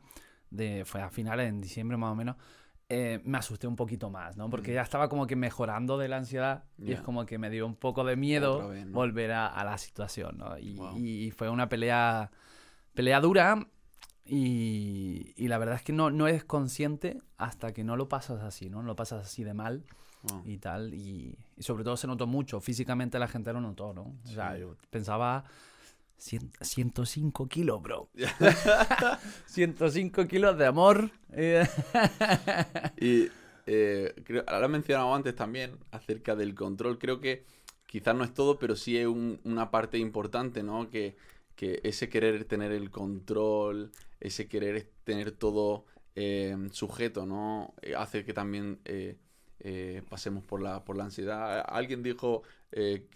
de, 0.49 0.83
fue 0.85 1.01
a 1.01 1.09
finales, 1.09 1.47
en 1.49 1.61
diciembre 1.61 1.97
más 1.97 2.11
o 2.11 2.15
menos, 2.15 2.35
eh, 2.89 3.21
me 3.25 3.37
asusté 3.37 3.67
un 3.67 3.75
poquito 3.75 4.09
más, 4.09 4.37
¿no? 4.37 4.49
Porque 4.49 4.71
Mm. 4.71 4.75
ya 4.75 4.81
estaba 4.81 5.09
como 5.09 5.27
que 5.27 5.35
mejorando 5.35 5.97
de 5.97 6.07
la 6.07 6.17
ansiedad 6.17 6.63
y 6.77 6.93
es 6.93 7.01
como 7.01 7.25
que 7.25 7.37
me 7.37 7.49
dio 7.49 7.65
un 7.65 7.75
poco 7.75 8.05
de 8.05 8.15
miedo 8.15 8.69
vez, 8.69 8.85
¿no? 8.85 8.93
volver 8.93 9.33
a, 9.33 9.47
a 9.47 9.65
la 9.65 9.77
situación, 9.77 10.37
¿no? 10.37 10.57
Y, 10.57 10.75
Wow. 10.75 10.97
y 10.97 11.31
fue 11.31 11.49
una 11.49 11.67
pelea, 11.67 12.31
pelea 12.93 13.19
dura 13.19 13.67
y, 14.27 15.33
y 15.35 15.47
la 15.47 15.57
verdad 15.57 15.75
es 15.75 15.81
que 15.83 15.93
no, 15.93 16.09
no 16.11 16.27
eres 16.27 16.43
consciente 16.43 17.19
hasta 17.37 17.73
que 17.73 17.83
no 17.83 17.95
lo 17.95 18.07
pasas 18.09 18.41
así, 18.43 18.69
¿no? 18.69 18.81
Lo 18.83 18.95
pasas 18.95 19.25
así 19.25 19.43
de 19.43 19.53
mal 19.53 19.83
Wow. 20.23 20.41
y 20.45 20.57
tal. 20.57 20.93
Y, 20.95 21.37
y 21.55 21.63
sobre 21.63 21.83
todo 21.83 21.95
se 21.95 22.07
notó 22.07 22.25
mucho. 22.27 22.59
Físicamente 22.59 23.19
la 23.19 23.27
gente 23.27 23.53
lo 23.53 23.61
notó, 23.61 23.93
¿no? 23.93 24.15
O 24.25 24.27
sea, 24.27 24.53
Sí. 24.55 24.61
yo 24.61 24.75
pensaba... 24.89 25.43
cien- 26.19 26.51
105 26.59 27.47
kilos, 27.47 27.81
bro. 27.81 28.09
105 29.45 30.27
kilos 30.27 30.57
de 30.57 30.65
amor. 30.65 31.11
Y 32.99 33.27
eh, 33.67 34.13
creo, 34.23 34.43
ahora 34.47 34.65
he 34.65 34.69
mencionado 34.69 35.13
antes 35.13 35.35
también 35.35 35.77
acerca 35.91 36.35
del 36.35 36.55
control. 36.55 36.97
Creo 36.97 37.19
que 37.19 37.43
quizás 37.85 38.15
no 38.15 38.23
es 38.23 38.33
todo, 38.33 38.57
pero 38.59 38.75
sí 38.75 38.97
es 38.97 39.07
un- 39.07 39.39
una 39.43 39.69
parte 39.71 39.97
importante, 39.97 40.63
¿no? 40.63 40.89
Que, 40.89 41.15
que 41.57 41.81
ese 41.83 42.07
querer 42.07 42.45
tener 42.45 42.71
el 42.71 42.89
control, 42.91 43.91
ese 44.21 44.47
querer 44.47 44.87
tener 45.03 45.31
todo 45.31 45.85
eh, 46.15 46.55
sujeto, 46.71 47.25
¿no? 47.25 47.73
Eh, 47.81 47.95
hace 47.95 48.23
que 48.23 48.31
también 48.33 48.79
eh, 48.85 49.17
eh, 49.59 50.03
pasemos 50.07 50.43
por 50.43 50.61
la, 50.61 50.85
por 50.85 50.95
la 50.95 51.05
ansiedad. 51.05 51.65
Alguien 51.67 52.03
dijo, 52.03 52.43
eh, 52.71 53.07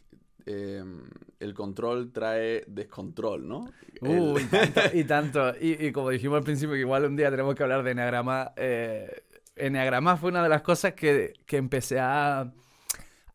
el 0.46 1.54
control 1.54 2.12
trae 2.12 2.64
descontrol, 2.68 3.48
¿no? 3.48 3.70
Uh, 4.02 4.38
El- 4.38 4.44
y 4.44 4.48
tanto. 4.48 4.82
Y, 4.94 5.04
tanto. 5.04 5.54
Y, 5.62 5.86
y 5.86 5.92
como 5.92 6.10
dijimos 6.10 6.38
al 6.40 6.44
principio, 6.44 6.74
que 6.74 6.80
igual 6.82 7.06
un 7.06 7.16
día 7.16 7.30
tenemos 7.30 7.54
que 7.54 7.62
hablar 7.64 7.84
de 7.84 7.92
Enneagrama. 7.92 8.52
Enneagrama 9.56 10.18
fue 10.18 10.32
una 10.32 10.42
de 10.42 10.50
las 10.50 10.64
cosas 10.64 10.94
que, 10.94 11.34
que 11.46 11.58
empecé 11.58 12.00
a, 12.00 12.52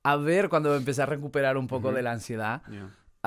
a 0.03 0.17
ver 0.17 0.49
cuando 0.49 0.75
empecé 0.75 1.03
a 1.03 1.07
recuperar 1.07 1.57
un 1.57 1.69
poco 1.69 1.93
de 1.93 2.03
la 2.03 2.13
ansiedad. 2.13 2.63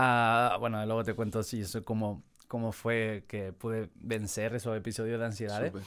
Ah, 0.01 0.55
bueno, 0.61 0.85
luego 0.85 1.03
te 1.03 1.13
cuento 1.13 1.43
sí, 1.43 1.59
eso 1.59 1.83
cómo, 1.83 2.23
cómo 2.47 2.71
fue 2.71 3.25
que 3.27 3.51
pude 3.51 3.89
vencer 3.95 4.55
esos 4.55 4.77
episodios 4.77 5.19
de 5.19 5.25
ansiedades. 5.25 5.73
Súper. 5.73 5.85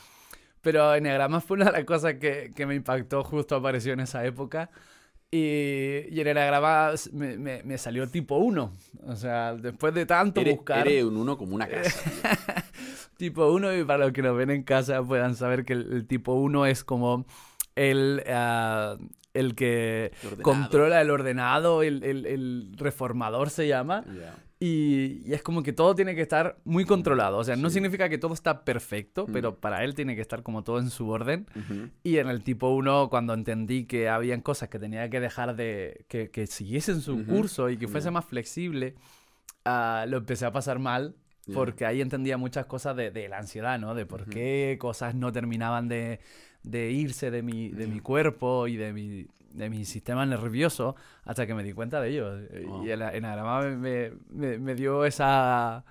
Pero 0.60 0.94
Enneagrama 0.94 1.40
fue 1.40 1.56
una 1.56 1.64
de 1.66 1.72
las 1.72 1.84
cosas 1.84 2.14
que, 2.16 2.52
que 2.54 2.66
me 2.66 2.74
impactó, 2.74 3.24
justo 3.24 3.56
apareció 3.56 3.94
en 3.94 4.00
esa 4.00 4.22
época. 4.26 4.68
Y, 5.30 6.04
y 6.10 6.20
en 6.20 6.26
Enneagrama 6.28 6.92
me, 7.12 7.38
me, 7.38 7.62
me 7.62 7.78
salió 7.78 8.06
tipo 8.06 8.36
1. 8.36 8.72
O 9.06 9.16
sea, 9.16 9.54
después 9.54 9.94
de 9.94 10.04
tanto 10.04 10.42
Eres, 10.42 10.56
buscar 10.56 10.86
eres 10.86 11.04
un 11.04 11.16
uno 11.16 11.38
como 11.38 11.54
una 11.54 11.66
casa. 11.66 12.10
tipo 13.16 13.50
1, 13.50 13.78
y 13.78 13.84
para 13.84 14.04
los 14.04 14.12
que 14.12 14.20
nos 14.20 14.36
ven 14.36 14.50
en 14.50 14.62
casa 14.62 15.02
puedan 15.02 15.36
saber 15.36 15.64
que 15.64 15.72
el, 15.72 15.90
el 15.90 16.06
tipo 16.06 16.34
1 16.34 16.66
es 16.66 16.84
como 16.84 17.24
el, 17.76 18.22
ah, 18.28 18.98
el 19.34 19.54
que 19.54 20.12
El 20.22 20.42
controla 20.42 21.00
el 21.00 21.10
ordenado, 21.10 21.82
el, 21.82 22.02
el- 22.04 22.26
el 22.26 22.72
reformador 22.76 23.50
se 23.50 23.66
llama. 23.68 24.04
Y, 24.60 25.22
y 25.28 25.32
es 25.34 25.42
como 25.42 25.64
que 25.64 25.72
todo 25.72 25.94
tiene 25.96 26.14
que 26.14 26.20
estar 26.22 26.56
muy 26.64 26.84
controlado. 26.84 27.38
O 27.38 27.42
sea, 27.42 27.56
no 27.56 27.68
Sí. 27.68 27.74
significa 27.74 28.08
que 28.08 28.16
todo 28.18 28.32
está 28.32 28.64
perfecto, 28.64 29.26
Mm. 29.26 29.32
pero 29.32 29.56
para 29.58 29.82
él 29.82 29.96
tiene 29.96 30.14
que 30.14 30.20
estar 30.20 30.44
como 30.44 30.62
todo 30.62 30.78
en 30.78 30.88
su 30.90 31.08
orden. 31.08 31.46
Y 32.04 32.18
en 32.18 32.28
el 32.28 32.44
tipo 32.44 32.68
1, 32.70 33.08
cuando 33.10 33.34
entendí 33.34 33.86
que 33.86 34.08
habían 34.08 34.40
cosas 34.40 34.68
que 34.68 34.78
tenía 34.78 35.10
que 35.10 35.18
dejar 35.18 35.56
de... 35.56 36.04
que, 36.08 36.30
que 36.30 36.46
siguiesen 36.46 37.00
su 37.00 37.24
curso 37.26 37.70
y 37.70 37.76
que 37.76 37.88
fuese 37.88 38.12
más 38.12 38.24
flexible, 38.24 38.94
ah, 39.64 40.04
lo 40.08 40.18
empecé 40.18 40.46
a 40.46 40.52
pasar 40.52 40.78
mal. 40.78 41.16
Porque 41.52 41.84
ahí 41.86 42.00
entendía 42.00 42.36
muchas 42.38 42.66
cosas 42.66 42.96
de, 42.96 43.10
de 43.10 43.28
la 43.28 43.38
ansiedad, 43.38 43.78
¿no? 43.78 43.94
De 43.94 44.06
por 44.06 44.26
qué 44.26 44.76
cosas 44.78 45.14
no 45.16 45.32
terminaban 45.32 45.88
de, 45.88 46.20
de 46.62 46.90
irse 46.92 47.30
de 47.32 47.42
mi, 47.42 47.68
de 47.70 47.86
mi 47.88 47.98
cuerpo 48.00 48.68
y 48.68 48.76
de 48.76 48.92
mi, 48.92 49.26
de 49.52 49.68
mi 49.68 49.84
sistema 49.84 50.24
nervioso 50.24 50.94
hasta 51.24 51.44
que 51.46 51.54
me 51.54 51.64
di 51.64 51.72
cuenta 51.72 52.00
de 52.00 52.10
ello. 52.10 52.30
Wow. 52.66 52.86
Y 52.86 52.90
el 52.90 53.02
Enagrama 53.02 53.62
me, 53.62 53.76
me, 53.76 54.12
me- 54.30 54.58
me 54.58 54.74
dio 54.76 55.04
esa, 55.04 55.84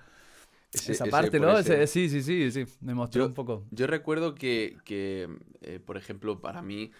Ese- 0.72 0.92
esa 0.92 1.04
parte, 1.06 1.38
¿no? 1.38 1.58
Ese- 1.58 1.86
sí, 1.86 2.08
sí, 2.08 2.22
sí, 2.22 2.50
sí. 2.50 2.64
Me 2.80 2.94
mostró 2.94 3.24
Yo- 3.24 3.28
un 3.28 3.34
poco. 3.34 3.64
Yo 3.70 3.86
recuerdo 3.86 4.34
que, 4.34 4.78
que, 4.86 5.28
eh, 5.60 5.80
por 5.84 5.98
ejemplo, 5.98 6.40
para 6.40 6.62
mí, 6.62 6.92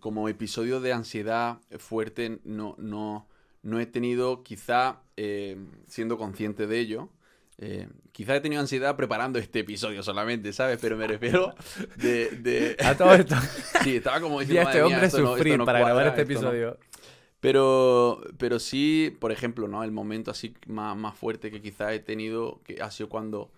como 0.00 0.30
episodio 0.30 0.80
de 0.80 0.94
ansiedad 0.94 1.58
fuerte, 1.78 2.38
no, 2.44 2.74
no, 2.78 3.26
no 3.62 3.80
he 3.80 3.84
tenido, 3.86 4.42
quizá, 4.42 5.00
eh, 5.18 5.58
siendo 5.86 6.16
consciente 6.16 6.66
de 6.66 6.78
ello, 6.78 7.10
eh, 7.64 7.88
quizá 8.10 8.34
he 8.36 8.40
tenido 8.40 8.60
ansiedad 8.60 8.96
preparando 8.96 9.38
este 9.38 9.60
episodio 9.60 10.02
solamente, 10.02 10.52
¿sabes? 10.52 10.78
Pero 10.80 10.96
me 10.96 11.06
refiero 11.06 11.54
de... 11.96 12.30
de- 12.30 12.76
A 12.84 12.96
todo 12.96 13.14
esto. 13.14 13.36
sí, 13.84 13.96
estaba 13.96 14.20
como 14.20 14.40
diciendo, 14.40 14.68
a 14.68 14.72
este 14.72 14.78
"Madre 14.82 14.88
mía, 14.88 14.96
hombre 14.96 15.06
esto 15.06 15.20
no- 15.20 15.36
sufrir 15.36 15.58
no 15.58 15.64
para 15.64 15.78
cuadra, 15.80 15.94
grabar 16.02 16.18
este 16.18 16.24
no". 16.34 16.38
episodio. 16.40 16.78
Pero, 17.40 18.20
pero 18.38 18.58
sí, 18.60 19.16
por 19.20 19.32
ejemplo, 19.32 19.66
¿no? 19.68 19.82
El 19.82 19.90
momento 19.90 20.30
así 20.30 20.54
más, 20.66 20.96
más 20.96 21.16
fuerte 21.16 21.50
que 21.50 21.60
quizás 21.60 21.92
he 21.92 21.98
tenido 21.98 22.60
que 22.64 22.80
ha 22.80 22.90
sido 22.90 23.08
cuando, 23.08 23.50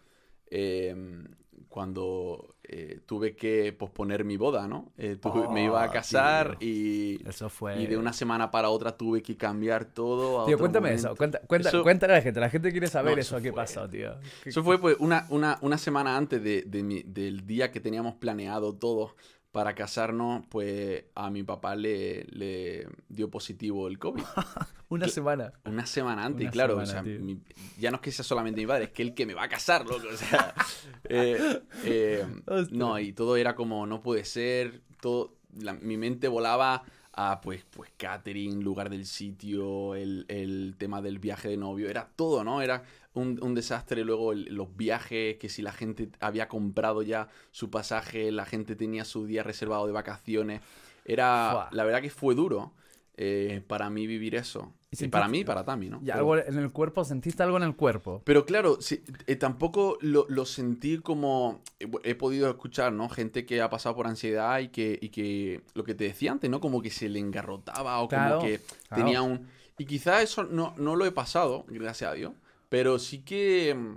em, 0.50 1.26
cuando 1.68 2.53
eh, 2.66 3.00
tuve 3.06 3.37
que 3.37 3.73
posponer 3.73 4.25
mi 4.25 4.37
boda, 4.37 4.66
¿no? 4.66 4.92
Eh, 4.97 5.16
tuve- 5.21 5.49
me 5.52 5.64
iba 5.64 5.83
a 5.85 5.88
Oh, 5.88 5.92
casar 5.92 6.59
tío. 6.59 6.68
y, 6.68 7.28
Eso 7.28 7.49
fue. 7.50 7.80
y 7.83 7.87
de 7.87 7.97
una 7.99 8.12
semana 8.12 8.50
para 8.50 8.71
otra 8.71 8.97
tuve 8.97 9.23
que 9.23 9.37
cambiar 9.37 9.85
todo. 9.85 10.42
a 10.42 10.47
Tío, 10.47 10.56
otro 10.56 10.64
cuéntame 10.64 10.88
momento. 10.88 11.09
eso. 11.09 11.16
Cuenta, 11.16 11.40
cuenta, 11.47 11.68
Eso- 11.68 11.83
cuéntale 11.83 12.12
a 12.14 12.16
la 12.16 12.23
gente. 12.23 12.40
La 12.40 12.50
gente 12.50 12.71
quiere 12.73 12.87
saber 12.87 13.14
No, 13.16 13.21
eso, 13.21 13.37
eso 13.37 13.42
qué 13.42 13.52
pasó, 13.52 13.88
tío. 13.88 14.14
¿Qué- 14.42 14.49
Eso 14.50 14.64
fue 14.64 14.80
pues 14.80 14.97
una, 14.99 15.26
una, 15.30 15.59
una 15.61 15.78
semana 15.78 16.16
antes 16.16 16.42
de, 16.42 16.62
de 16.66 16.83
mi- 16.83 17.02
del 17.02 17.47
día 17.47 17.71
que 17.71 17.80
teníamos 17.80 18.14
planeado 18.14 18.75
todos 18.75 19.12
para 19.54 19.73
casarnos, 19.76 20.44
pues 20.49 21.04
a 21.14 21.30
mi 21.30 21.44
papá 21.44 21.76
le, 21.76 22.25
le 22.25 22.88
dio 23.08 23.30
positivo 23.30 23.87
el 23.87 24.00
COVID. 24.00 24.25
Una 24.88 25.06
semana. 25.06 25.52
Una 25.64 25.87
semana 25.87 26.25
antes, 26.25 26.42
Una 26.42 26.50
claro. 26.50 26.76
o 26.78 26.84
sea, 26.87 27.04
mi- 27.04 27.40
ya 27.78 27.92
no 27.92 27.96
es 27.99 28.00
que 28.02 28.11
sea 28.11 28.25
solamente 28.25 28.61
mi 28.61 28.66
padre, 28.66 28.84
es 28.87 28.90
que 28.90 29.02
el 29.02 29.14
que 29.14 29.26
me 29.26 29.34
va 29.34 29.44
a 29.44 29.49
casar, 29.49 29.87
loco. 29.87 30.08
O 30.12 30.16
sea, 30.16 30.52
eh, 31.08 31.61
eh, 31.84 32.26
no, 32.73 32.99
y 32.99 33.12
todo 33.12 33.37
era 33.37 33.54
como, 33.54 33.87
no 33.87 34.02
puede 34.02 34.25
ser. 34.25 34.82
Todo, 35.00 35.37
la- 35.56 35.75
mi 35.75 35.96
mente 35.99 36.26
volaba 36.26 36.82
a, 37.16 37.40
pues, 37.40 37.64
pues, 37.71 37.90
catering, 37.97 38.62
lugar 38.62 38.90
del 38.90 39.06
sitio, 39.06 39.94
el, 39.94 40.26
el 40.28 40.75
tema 40.78 41.02
del 41.02 41.18
viaje 41.18 41.49
de 41.49 41.56
novio. 41.56 41.88
Era 41.88 42.09
todo, 42.16 42.44
¿no? 42.44 42.62
Era 42.62 42.85
un, 43.14 43.38
un 43.42 43.54
desastre. 43.54 44.04
Luego 44.04 44.33
el- 44.33 44.44
los 44.54 44.76
viajes, 44.76 45.37
que 45.37 45.49
si 45.49 45.62
la 45.62 45.73
gente 45.73 46.11
había 46.21 46.49
comprado 46.49 47.02
ya 47.02 47.28
su 47.52 47.71
pasaje, 47.71 48.33
la 48.33 48.44
gente 48.47 48.76
tenía 48.76 49.04
su 49.04 49.26
día 49.26 49.42
reservado 49.42 49.87
de 49.87 49.92
vacaciones. 49.92 50.61
Era, 51.04 51.50
Fua. 51.50 51.68
la 51.71 51.85
verdad 51.85 52.02
que 52.02 52.11
fue 52.11 52.35
duro 52.35 52.73
eh, 53.16 53.62
para 53.66 53.90
mí 53.90 54.06
vivir 54.06 54.35
eso. 54.35 54.73
¿Y 55.00 55.08
para 55.08 55.28
mí 55.28 55.38
y 55.40 55.44
para 55.44 55.64
Tami, 55.64 55.88
¿no? 55.90 55.98
¿Y 56.02 56.06
Pero- 56.06 56.18
algo 56.18 56.36
en 56.38 56.58
el 56.58 56.70
cuerpo? 56.72 57.04
¿Sentiste 57.04 57.42
algo 57.42 57.56
en 57.56 57.62
el 57.64 57.74
cuerpo? 57.76 58.22
pero 58.24 58.44
claro, 58.44 58.78
sí, 58.80 59.02
eh, 59.26 59.36
tampoco 59.36 59.98
lo, 60.00 60.26
lo 60.28 60.44
sentí 60.46 60.98
como 60.98 61.62
he, 61.80 61.88
he 62.04 62.14
podido 62.14 62.48
escuchar, 62.48 62.92
¿no? 62.92 63.08
Gente 63.08 63.44
que 63.46 63.60
ha 63.62 63.70
pasado 63.70 63.94
por 63.96 64.06
ansiedad 64.06 64.58
y 64.60 64.68
que, 64.68 64.98
y 65.00 65.08
que 65.10 65.62
lo 65.74 65.84
que 65.84 65.94
te 65.94 66.04
decía 66.04 66.32
antes, 66.32 66.48
¿no? 66.50 66.60
Como 66.60 66.80
que 66.82 66.90
se 66.90 67.08
le 67.08 67.18
engarrotaba 67.18 68.00
o 68.00 68.08
Claro, 68.08 68.36
como 68.38 68.46
que 68.48 68.60
claro. 68.88 69.02
tenía 69.04 69.22
un... 69.22 69.48
Y 69.78 69.86
quizás 69.86 70.22
eso 70.22 70.44
no, 70.44 70.72
no 70.76 70.94
lo 70.96 71.04
he 71.06 71.12
pasado, 71.12 71.64
gracias 71.68 72.10
a 72.10 72.14
Dios, 72.14 72.32
pero 72.68 72.98
sí 72.98 73.22
que... 73.22 73.96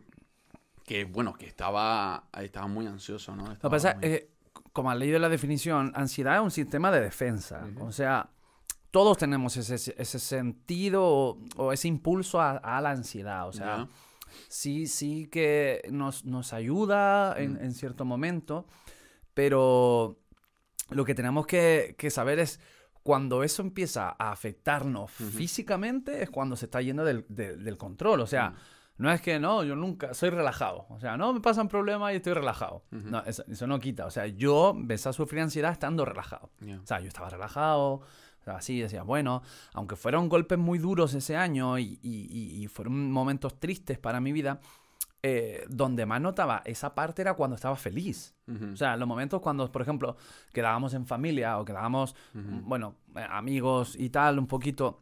Que 0.85 1.03
bueno, 1.03 1.33
que 1.33 1.45
estaba, 1.45 2.23
estaba 2.41 2.67
muy 2.67 2.87
ansioso, 2.87 3.35
¿no? 3.35 3.43
Lo 3.43 3.47
que 3.49 3.53
Estaba 3.55 3.71
pasa 3.71 3.95
muy- 3.95 4.05
es 4.07 4.19
que, 4.21 4.29
como 4.71 4.89
has 4.89 4.97
leído 4.97 5.19
la 5.19 5.27
definición, 5.27 5.91
ansiedad 5.95 6.35
es 6.37 6.41
un 6.41 6.51
sistema 6.51 6.91
de 6.91 7.01
defensa. 7.01 7.67
O 7.81 7.91
sea, 7.91 8.29
todos 8.91 9.17
tenemos 9.17 9.57
ese, 9.57 9.75
ese 9.97 10.19
sentido 10.19 11.03
o, 11.05 11.37
o 11.57 11.71
ese 11.73 11.87
impulso 11.87 12.39
a, 12.41 12.51
a 12.57 12.81
la 12.81 12.91
ansiedad. 12.91 13.47
O 13.47 13.53
sea, 13.53 13.87
sí, 14.47 14.87
sí 14.87 15.27
que 15.31 15.81
nos, 15.91 16.25
nos 16.25 16.53
ayuda 16.53 17.35
en, 17.37 17.53
Mm. 17.53 17.61
en 17.63 17.73
cierto 17.73 18.05
momento, 18.05 18.65
pero 19.33 20.19
lo 20.89 21.05
que 21.05 21.15
tenemos 21.15 21.45
que, 21.45 21.95
que 21.97 22.09
saber 22.09 22.39
es 22.39 22.59
cuando 23.03 23.43
eso 23.43 23.61
empieza 23.61 24.09
a 24.19 24.31
afectarnos 24.31 25.11
físicamente 25.11 26.23
es 26.23 26.29
cuando 26.29 26.55
se 26.55 26.65
está 26.65 26.81
yendo 26.81 27.05
del, 27.05 27.25
de- 27.29 27.55
del 27.55 27.77
control. 27.77 28.19
O 28.21 28.27
sea, 28.27 28.49
Mm. 28.49 28.55
no 28.97 29.11
es 29.11 29.21
que 29.21 29.39
no, 29.39 29.63
yo 29.63 29.75
nunca 29.75 30.13
soy 30.13 30.29
relajado. 30.29 30.85
O 30.89 30.99
sea, 30.99 31.15
no 31.17 31.31
me 31.33 31.39
pasan 31.39 31.67
problemas 31.69 32.11
y 32.13 32.17
estoy 32.17 32.33
relajado. 32.33 32.83
No, 32.91 33.23
eso, 33.25 33.43
eso 33.47 33.65
no 33.67 33.79
quita. 33.79 34.05
O 34.07 34.11
sea, 34.11 34.27
yo 34.27 34.71
empecé 34.71 35.07
a 35.09 35.13
sufrir 35.13 35.41
ansiedad 35.41 35.71
estando 35.71 36.03
relajado. 36.03 36.49
O 36.83 36.85
sea, 36.85 36.99
yo 36.99 37.07
estaba 37.07 37.29
relajado, 37.29 38.01
así, 38.49 38.79
decía, 38.79 39.03
bueno, 39.03 39.41
aunque 39.73 39.95
fueron 39.95 40.29
golpes 40.29 40.57
muy 40.57 40.79
duros 40.79 41.13
ese 41.13 41.35
año 41.35 41.77
y, 41.79 41.99
y- 42.01 42.27
y- 42.31 42.63
y 42.63 42.67
fueron 42.67 43.11
momentos 43.11 43.59
tristes 43.59 43.97
para 43.99 44.19
mi 44.21 44.31
vida, 44.31 44.59
eh, 45.23 45.65
donde 45.69 46.05
más 46.05 46.21
notaba 46.21 46.61
esa 46.65 46.93
parte 46.95 47.21
era 47.23 47.33
cuando 47.33 47.55
estaba 47.55 47.75
feliz. 47.75 48.35
Ujú. 48.47 48.73
O 48.73 48.75
sea, 48.77 48.95
los 48.95 49.07
momentos 49.07 49.41
cuando, 49.41 49.69
por 49.71 49.81
ejemplo, 49.81 50.15
quedábamos 50.53 50.93
en 50.93 51.05
familia 51.05 51.57
o 51.59 51.65
quedábamos, 51.65 52.15
Ujú. 52.35 52.61
bueno, 52.65 52.95
eh, 53.15 53.25
amigos 53.29 53.95
y 53.97 54.09
tal, 54.09 54.39
un 54.39 54.47
poquito. 54.47 55.01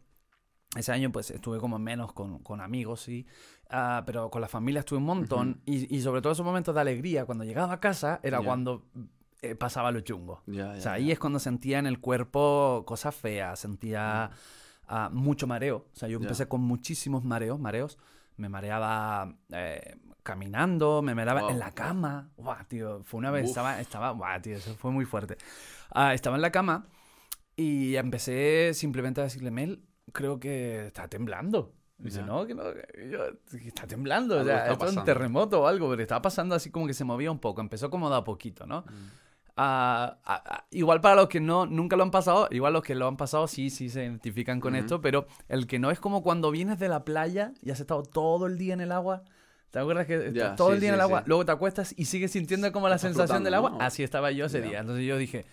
Ese 0.75 0.91
año 0.91 1.09
pues 1.11 1.31
estuve 1.31 1.57
como 1.59 1.79
menos 1.79 2.11
con, 2.11 2.39
con 2.39 2.59
amigos, 2.59 3.01
sí. 3.01 3.25
Ah, 3.69 4.03
pero 4.05 4.29
con 4.29 4.41
la 4.41 4.47
familia 4.49 4.79
estuve 4.79 4.97
un 4.99 5.05
montón. 5.05 5.61
y, 5.65 5.95
y 5.95 6.01
sobre 6.01 6.21
todo 6.21 6.33
esos 6.33 6.45
momentos 6.45 6.75
de 6.75 6.81
alegría, 6.81 7.25
cuando 7.25 7.43
llegaba 7.45 7.73
a 7.73 7.79
casa, 7.79 8.19
era 8.23 8.39
cuando 8.41 8.83
eh, 9.51 9.55
pasaba 9.55 9.91
lo 9.91 9.99
chungo. 10.01 10.41
Ya, 10.45 10.71
O 10.71 10.75
ya, 10.75 10.81
sea, 10.81 10.93
ahí 10.93 11.11
es 11.11 11.19
cuando 11.19 11.39
sentía 11.39 11.79
en 11.79 11.85
el 11.87 11.99
cuerpo 11.99 12.83
cosas 12.85 13.13
feas, 13.15 13.59
sentía 13.59 14.31
ah, 14.87 15.09
mucho 15.11 15.47
mareo. 15.47 15.87
O 15.93 15.95
sea, 15.95 16.07
yo 16.09 16.17
empecé 16.19 16.47
con 16.47 16.61
muchísimos 16.61 17.23
mareos, 17.23 17.59
mareos. 17.59 17.97
Me 18.37 18.49
mareaba 18.49 19.33
eh, 19.51 19.95
caminando, 20.23 21.01
me 21.01 21.15
mareaba 21.15 21.41
Wow. 21.41 21.49
en 21.51 21.59
la 21.59 21.71
cama. 21.71 22.29
Guau, 22.37 22.57
tío, 22.67 23.01
fue 23.03 23.19
una 23.19 23.31
vez, 23.31 23.43
Uf. 23.45 23.49
estaba, 23.49 23.79
estaba, 23.79 24.11
guau, 24.11 24.41
tío, 24.41 24.57
eso 24.57 24.75
fue 24.75 24.91
muy 24.91 25.05
fuerte. 25.05 25.37
Ah, 25.91 26.13
estaba 26.13 26.35
en 26.35 26.41
la 26.41 26.51
cama 26.51 26.87
y 27.55 27.95
empecé 27.95 28.71
simplemente 28.73 29.21
a 29.21 29.25
decirle, 29.25 29.51
Mel, 29.51 29.83
creo 30.11 30.39
que 30.39 30.87
está 30.87 31.07
temblando. 31.07 31.73
Dice, 31.97 32.19
Ya. 32.19 32.25
no, 32.25 32.45
que 32.45 32.53
no, 32.53 32.63
que 32.73 33.09
yo- 33.09 33.57
está 33.65 33.87
temblando. 33.87 34.41
O 34.41 34.43
sea, 34.43 34.63
está 34.63 34.73
esto 34.73 34.85
es 34.87 34.97
un 34.97 35.05
terremoto 35.05 35.61
o 35.61 35.67
algo, 35.67 35.89
pero 35.89 36.01
estaba 36.01 36.21
pasando 36.21 36.53
así 36.53 36.69
como 36.69 36.87
que 36.87 36.93
se 36.93 37.05
movía 37.05 37.31
un 37.31 37.39
poco. 37.39 37.61
Empezó 37.61 37.89
como 37.89 38.09
de 38.09 38.17
a 38.17 38.23
poquito, 38.25 38.65
¿no? 38.65 38.81
Mm. 38.81 39.09
Ah, 39.57 40.17
ah, 40.25 40.43
ah, 40.45 40.65
igual 40.71 40.99
para 40.99 41.15
los 41.15 41.29
que 41.29 41.39
no 41.39 41.65
nunca 41.65 41.95
lo 41.95 42.03
han 42.03 42.11
pasado, 42.11 42.49
igual 42.51 42.73
los 42.73 42.83
que 42.83 42.93
lo 42.93 43.07
han 43.07 43.15
pasado 43.15 43.47
sí, 43.47 43.69
sí 43.69 43.89
se 43.89 44.01
identifican 44.03 44.59
con 44.59 44.75
esto, 44.75 44.99
pero 44.99 45.27
el 45.47 45.65
que 45.65 45.79
no 45.79 45.91
es 45.91 45.99
como 46.01 46.23
cuando 46.23 46.51
vienes 46.51 46.77
de 46.77 46.89
la 46.89 47.05
playa 47.05 47.53
y 47.61 47.71
has 47.71 47.79
estado 47.79 48.03
todo 48.03 48.47
el 48.47 48.57
día 48.57 48.73
en 48.73 48.81
el 48.81 48.91
agua. 48.91 49.23
¿Te 49.71 49.79
acuerdas 49.79 50.07
que 50.07 50.17
todo 50.57 50.69
sí, 50.69 50.73
el 50.75 50.79
día 50.81 50.89
sí, 50.89 50.93
en 50.93 50.93
el 50.95 51.01
agua? 51.01 51.19
sí. 51.19 51.25
Luego 51.27 51.45
te 51.45 51.51
acuestas 51.53 51.93
y 51.97 52.05
sigues 52.05 52.31
sintiendo 52.31 52.69
como 52.71 52.89
la 52.89 52.97
sensación 52.97 53.43
del 53.43 53.53
agua. 53.53 53.71
¿no? 53.71 53.81
Así 53.81 54.03
estaba 54.03 54.31
yo 54.31 54.45
ese 54.45 54.59
Ya. 54.61 54.67
día. 54.67 54.79
Entonces 54.79 55.05
yo 55.05 55.17
dije, 55.17 55.45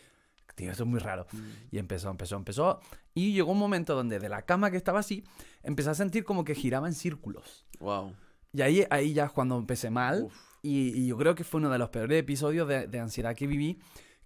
tío, 0.54 0.70
eso 0.72 0.82
es 0.84 0.88
muy 0.88 0.98
raro. 1.00 1.26
Mm. 1.32 1.38
Y 1.70 1.78
empezó, 1.78 2.10
empezó, 2.10 2.36
empezó. 2.36 2.80
Y 3.14 3.32
llegó 3.32 3.52
un 3.52 3.58
momento 3.58 3.94
donde 3.94 4.18
de 4.18 4.28
la 4.28 4.42
cama 4.42 4.70
que 4.70 4.76
estaba 4.76 5.00
así, 5.00 5.24
empecé 5.62 5.90
a 5.90 5.94
sentir 5.94 6.24
como 6.24 6.44
que 6.44 6.54
giraba 6.54 6.86
en 6.88 6.94
círculos. 6.94 7.66
Wow. 7.80 8.14
Y 8.52 8.62
ahí, 8.62 8.84
ahí 8.90 9.12
ya 9.12 9.24
es 9.26 9.32
cuando 9.32 9.56
empecé 9.58 9.90
mal. 9.90 10.24
Uf. 10.24 10.51
Y, 10.62 10.90
y 11.00 11.06
yo 11.08 11.16
creo 11.18 11.34
que 11.34 11.44
fue 11.44 11.58
uno 11.60 11.70
de 11.70 11.78
los 11.78 11.88
peores 11.90 12.18
episodios 12.20 12.68
de, 12.68 12.86
de 12.86 12.98
ansiedad 13.00 13.34
que 13.34 13.46
viví, 13.46 13.78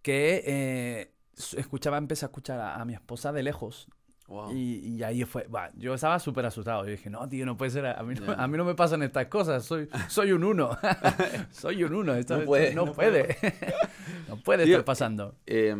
que 0.03 0.43
eh, 0.47 1.13
escuchaba, 1.57 1.97
empecé 1.99 2.27
a 2.27 2.29
escuchar 2.29 2.61
a, 2.61 2.77
a 2.77 2.85
mi 2.85 2.93
esposa 2.95 3.33
de 3.33 3.43
lejos. 3.43 3.89
Wow. 4.29 4.53
Y, 4.53 4.79
y 4.97 5.03
ahí 5.05 5.25
fue, 5.25 5.47
yo 5.77 5.95
estaba 5.95 6.19
súper 6.19 6.45
asustado. 6.47 6.85
Yo 6.85 6.91
dije, 6.91 7.09
no, 7.09 7.29
tío, 7.29 7.47
no 7.47 7.57
puede 7.57 7.71
ser, 7.71 7.87
a 7.87 8.03
mí 8.03 8.15
no, 8.15 8.27
Ya. 8.27 8.33
a 8.35 8.49
mí 8.49 8.57
no 8.59 8.65
me 8.65 8.75
pasan 8.75 9.03
estas 9.03 9.27
cosas, 9.27 9.65
soy, 9.65 9.89
soy 10.09 10.33
un 10.33 10.43
uno. 10.45 10.77
soy 11.53 11.85
un 11.85 11.95
uno, 11.95 12.15
esto, 12.15 12.35
No 12.35 12.41
esto 12.41 12.47
puede, 12.51 12.75
no, 12.75 12.87
no 12.87 12.93
puede. 12.93 13.37
no 14.29 14.37
puede 14.37 14.65
Tío, 14.65 14.75
estar 14.75 14.85
pasando. 14.85 15.37
Eh, 15.47 15.75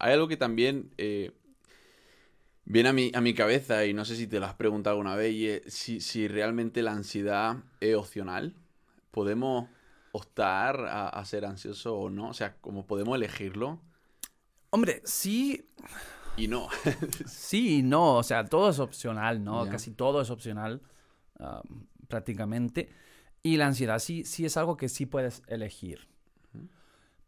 hay 0.00 0.12
algo 0.12 0.26
que 0.28 0.36
también 0.36 0.90
eh, 0.98 1.30
viene 2.64 2.88
a 2.88 2.92
mi, 2.92 3.12
a 3.14 3.20
mi 3.20 3.32
cabeza 3.32 3.86
y 3.86 3.94
no 3.94 4.04
sé 4.04 4.16
si 4.16 4.26
te 4.26 4.40
lo 4.40 4.46
has 4.46 4.54
preguntado 4.54 4.94
alguna 4.94 5.14
vez 5.14 5.32
y 5.32 5.48
es 5.48 5.62
si, 5.72 6.00
si 6.00 6.26
realmente 6.28 6.82
la 6.82 6.92
ansiedad 6.92 7.56
es 7.80 7.94
opcional. 7.94 8.54
¿Podemos 9.12 9.68
optar 10.14 10.80
a, 10.86 11.08
a 11.08 11.24
ser 11.24 11.44
ansioso 11.44 11.96
o 11.96 12.10
no? 12.10 12.28
O 12.28 12.34
sea, 12.34 12.56
como 12.60 12.86
podemos 12.86 13.16
elegirlo 13.16 13.80
Hombre, 14.74 15.02
sí, 15.04 15.70
y 16.36 16.48
no. 16.48 16.66
Sí 17.28 17.78
y 17.78 17.82
no, 17.84 18.16
o 18.16 18.24
sea, 18.24 18.44
todo 18.44 18.70
es 18.70 18.80
opcional, 18.80 19.44
¿no? 19.44 19.68
Casi 19.68 19.92
todo 19.92 20.20
es 20.20 20.30
opcional, 20.30 20.82
ah, 21.38 21.62
prácticamente. 22.08 22.88
Y 23.40 23.56
la 23.56 23.68
ansiedad 23.68 24.00
sí, 24.00 24.24
sí 24.24 24.44
es 24.44 24.56
algo 24.56 24.76
que 24.76 24.88
sí 24.88 25.06
puedes 25.06 25.44
elegir. 25.46 26.08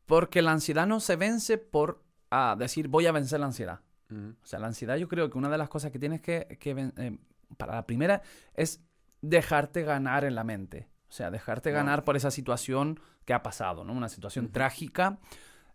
Porque 0.06 0.42
la 0.42 0.50
ansiedad 0.50 0.88
no 0.88 0.98
se 0.98 1.14
vence 1.14 1.56
por 1.56 2.02
ah, 2.32 2.56
decir 2.58 2.88
voy 2.88 3.06
a 3.06 3.12
vencer 3.12 3.38
la 3.38 3.46
ansiedad. 3.46 3.80
O 4.10 4.46
sea, 4.46 4.58
la 4.58 4.66
ansiedad 4.66 4.96
yo 4.96 5.06
creo 5.06 5.30
que 5.30 5.38
una 5.38 5.48
de 5.48 5.58
las 5.58 5.68
cosas 5.68 5.92
que 5.92 6.00
tienes 6.00 6.20
que, 6.20 6.48
eh, 6.50 7.18
para 7.56 7.76
la 7.76 7.86
primera 7.86 8.22
es 8.54 8.82
dejarte 9.20 9.84
ganar 9.84 10.24
en 10.24 10.34
la 10.34 10.42
mente. 10.42 10.88
O 11.08 11.12
sea, 11.12 11.30
dejarte 11.30 11.70
ganar 11.70 12.04
por 12.04 12.16
esa 12.16 12.30
situación 12.30 12.98
que 13.24 13.32
ha 13.34 13.42
pasado, 13.42 13.84
¿no? 13.84 13.92
Una 13.92 14.08
situación 14.08 14.46
Ujú. 14.46 14.52
trágica, 14.54 15.18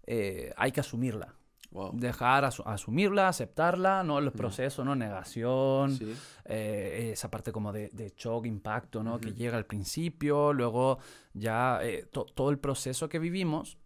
eh, 0.05 0.53
hay 0.57 0.71
que 0.71 0.79
asumirla 0.81 1.35
wow. 1.71 1.91
dejar 1.93 2.43
asu- 2.43 2.63
asumirla, 2.65 3.29
aceptarla, 3.29 4.03
no 4.03 4.19
el 4.19 4.31
proceso, 4.33 4.83
no 4.83 4.93
negación, 4.95 5.95
Sí. 5.97 6.13
eh, 6.45 7.11
esa 7.13 7.31
parte 7.31 7.51
como 7.53 7.71
de, 7.71 7.88
de 7.93 8.13
shock, 8.17 8.45
impacto, 8.45 9.03
¿no? 9.03 9.19
Que 9.19 9.29
Ujú. 9.29 9.38
llega 9.38 9.57
al 9.57 9.65
principio, 9.65 10.51
luego 10.51 11.00
ya 11.33 11.79
eh, 11.81 12.05
to- 12.11 12.25
todo 12.25 12.50
el 12.50 12.59
proceso 12.59 13.07
que 13.07 13.19
vivimos. 13.19 13.77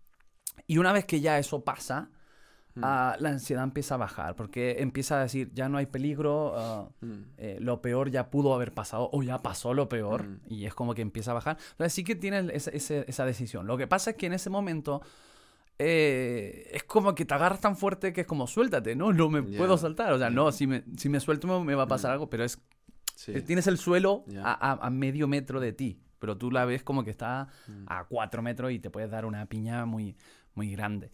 Y 0.66 0.80
una 0.80 0.94
vez 0.94 1.06
que 1.06 1.22
ya 1.22 1.38
eso 1.38 1.64
pasa, 1.64 2.10
Mm, 2.76 2.82
ah, 2.84 3.16
la 3.20 3.30
ansiedad 3.30 3.64
empieza 3.64 3.96
a 3.96 3.98
bajar, 3.98 4.36
porque 4.36 4.78
empieza 4.80 5.18
a 5.20 5.22
decir, 5.24 5.50
ya 5.54 5.70
no 5.70 5.78
hay 5.78 5.86
peligro, 5.86 6.54
ah, 6.58 6.90
mm, 7.02 7.14
eh, 7.38 7.58
lo 7.62 7.82
peor 7.82 8.12
ya 8.12 8.30
pudo 8.30 8.54
haber 8.54 8.74
pasado 8.74 9.10
o 9.14 9.24
ya 9.24 9.38
pasó 9.42 9.74
lo 9.74 9.88
peor 9.88 10.24
Mm. 10.24 10.40
y 10.50 10.66
es 10.66 10.74
como 10.74 10.94
que 10.94 11.02
empieza 11.02 11.32
a 11.32 11.36
bajar. 11.36 11.58
Entonces 11.72 11.94
sí 11.94 12.04
que 12.04 12.16
tienes 12.16 12.50
esa, 12.74 12.96
esa 12.96 13.26
decisión. 13.26 13.66
Lo 13.66 13.78
que 13.78 13.88
pasa 13.88 14.10
es 14.12 14.18
que 14.18 14.26
en 14.26 14.34
ese 14.34 14.50
momento 14.50 15.02
eh, 15.78 16.70
es 16.74 16.84
como 16.84 17.14
que 17.16 17.26
te 17.26 17.34
agarras 17.34 17.60
tan 17.60 17.76
fuerte 17.76 18.14
que 18.14 18.22
es 18.22 18.28
como 18.28 18.48
suéltate, 18.48 18.96
¿no? 18.96 19.12
No 19.12 19.30
me 19.30 19.42
puedo 19.44 19.78
soltar. 19.78 20.14
O 20.14 20.18
sea, 20.18 20.30
no, 20.30 20.52
si 20.52 20.68
me, 20.68 20.84
si 20.98 21.10
me 21.10 21.20
suelto 21.20 21.48
me, 21.48 21.64
me 21.66 21.76
va 21.76 21.84
a 21.84 21.88
pasar 21.88 22.12
algo, 22.12 22.30
pero 22.30 22.44
es 22.44 22.60
Sí. 23.16 23.32
eh, 23.34 23.42
tienes 23.42 23.66
el 23.68 23.78
suelo 23.78 24.26
a, 24.44 24.52
a- 24.72 24.88
a 24.88 24.90
medio 24.90 25.26
metro 25.28 25.62
de 25.62 25.72
ti, 25.72 26.02
pero 26.20 26.38
tú 26.38 26.52
la 26.52 26.66
ves 26.66 26.84
como 26.84 27.04
que 27.06 27.12
está 27.12 27.48
a 27.88 28.04
cuatro 28.06 28.42
metros 28.42 28.72
y 28.74 28.80
te 28.80 28.90
puedes 28.90 29.10
dar 29.10 29.26
una 29.26 29.46
piña 29.46 29.86
muy, 29.86 30.18
muy 30.54 30.72
grande. 30.72 31.12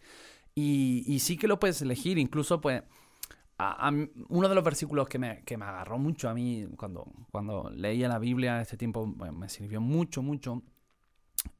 Y, 0.54 1.04
y 1.06 1.18
sí 1.20 1.36
que 1.36 1.48
lo 1.48 1.58
puedes 1.58 1.80
elegir, 1.82 2.18
incluso 2.18 2.60
pues... 2.60 2.82
a- 3.58 3.86
a 3.86 3.90
mí- 3.90 4.10
uno 4.28 4.48
de 4.48 4.54
los 4.54 4.64
versículos 4.64 5.08
que 5.08 5.18
me, 5.18 5.42
que 5.44 5.56
me 5.56 5.64
agarró 5.64 5.98
mucho 5.98 6.28
a 6.28 6.34
mí 6.34 6.66
cuando, 6.76 7.06
cuando 7.30 7.70
leía 7.70 8.08
la 8.08 8.18
Biblia 8.18 8.60
este 8.60 8.76
tiempo, 8.76 9.06
bueno, 9.06 9.32
me 9.34 9.48
sirvió 9.48 9.80
mucho, 9.80 10.20
mucho, 10.22 10.62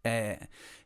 eh, 0.04 0.38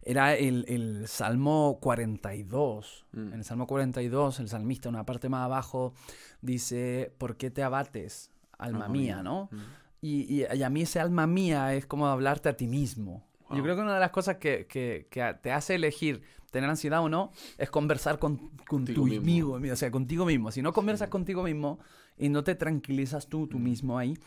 era 0.03 0.35
el, 0.37 0.65
el 0.69 1.09
Salmo 1.09 1.79
42. 1.81 3.07
Mm. 3.13 3.19
En 3.29 3.33
el 3.35 3.45
Salmo 3.45 3.67
42, 3.67 4.41
el 4.41 4.49
salmista, 4.49 4.89
una 4.89 5.05
parte 5.07 5.29
más 5.29 5.45
abajo, 5.45 5.95
dice, 6.43 7.13
¿por 7.19 7.37
qué 7.37 7.51
te 7.51 7.63
abates, 7.63 8.31
alma, 8.59 8.89
mía, 8.89 9.23
no? 9.23 9.49
Mm. 9.53 9.57
Y, 10.03 10.43
y- 10.43 10.47
y 10.57 10.63
a 10.63 10.71
mí 10.71 10.83
ese 10.83 11.01
alma 11.01 11.27
mía 11.27 11.75
es 11.75 11.87
como 11.87 12.07
hablarte 12.07 12.49
a 12.51 12.57
ti 12.57 12.67
mismo. 12.69 13.25
Yo 13.51 13.63
creo 13.63 13.77
que 13.77 13.83
una 13.83 13.95
de 13.95 14.01
las 14.01 14.11
cosas 14.11 14.37
que, 14.37 14.67
que- 14.67 15.07
que 15.11 15.35
te 15.43 15.53
hace 15.53 15.77
elegir 15.77 16.23
tener 16.57 16.71
ansiedad 16.71 17.03
o 17.03 17.09
no 17.09 17.31
es 17.59 17.71
conversar 17.71 18.19
con, 18.19 18.37
con 18.39 18.51
Contigo 18.67 19.03
tu 19.03 19.07
mismo. 19.07 19.57
amigo, 19.57 19.73
o 19.73 19.77
sea, 19.77 19.91
contigo 19.91 20.25
mismo. 20.27 20.51
Si 20.51 20.63
no 20.63 20.73
conversas 20.73 21.07
Sí. 21.09 21.11
contigo 21.13 21.43
mismo 21.43 21.79
y 22.19 22.29
no 22.29 22.43
te 22.43 22.55
tranquilizas 22.55 23.29
tú, 23.29 23.47
tú 23.47 23.59
Mm. 23.59 23.63
mismo 23.63 23.99
ahí, 23.99 24.19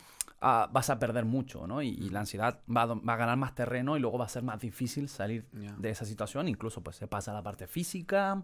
ah, 0.41 0.69
vas 0.71 0.89
a 0.89 0.97
perder 0.99 1.25
mucho, 1.25 1.67
¿no? 1.67 1.81
Y, 1.81 1.89
y 1.89 2.09
la 2.09 2.21
ansiedad 2.21 2.61
va 2.73 2.83
a, 2.83 2.85
va 2.87 3.13
a 3.13 3.17
ganar 3.17 3.35
más 3.37 3.53
terreno 3.55 3.97
y 3.97 3.99
luego 3.99 4.17
va 4.17 4.25
a 4.25 4.29
ser 4.29 4.43
más 4.43 4.59
difícil 4.59 5.09
salir 5.09 5.45
Ya. 5.53 5.75
de 5.77 5.89
esa 5.89 6.05
situación. 6.05 6.47
Incluso 6.47 6.81
pues 6.81 6.95
se 6.95 7.07
pasa 7.07 7.31
a 7.31 7.33
la 7.33 7.43
parte 7.43 7.67
física, 7.67 8.43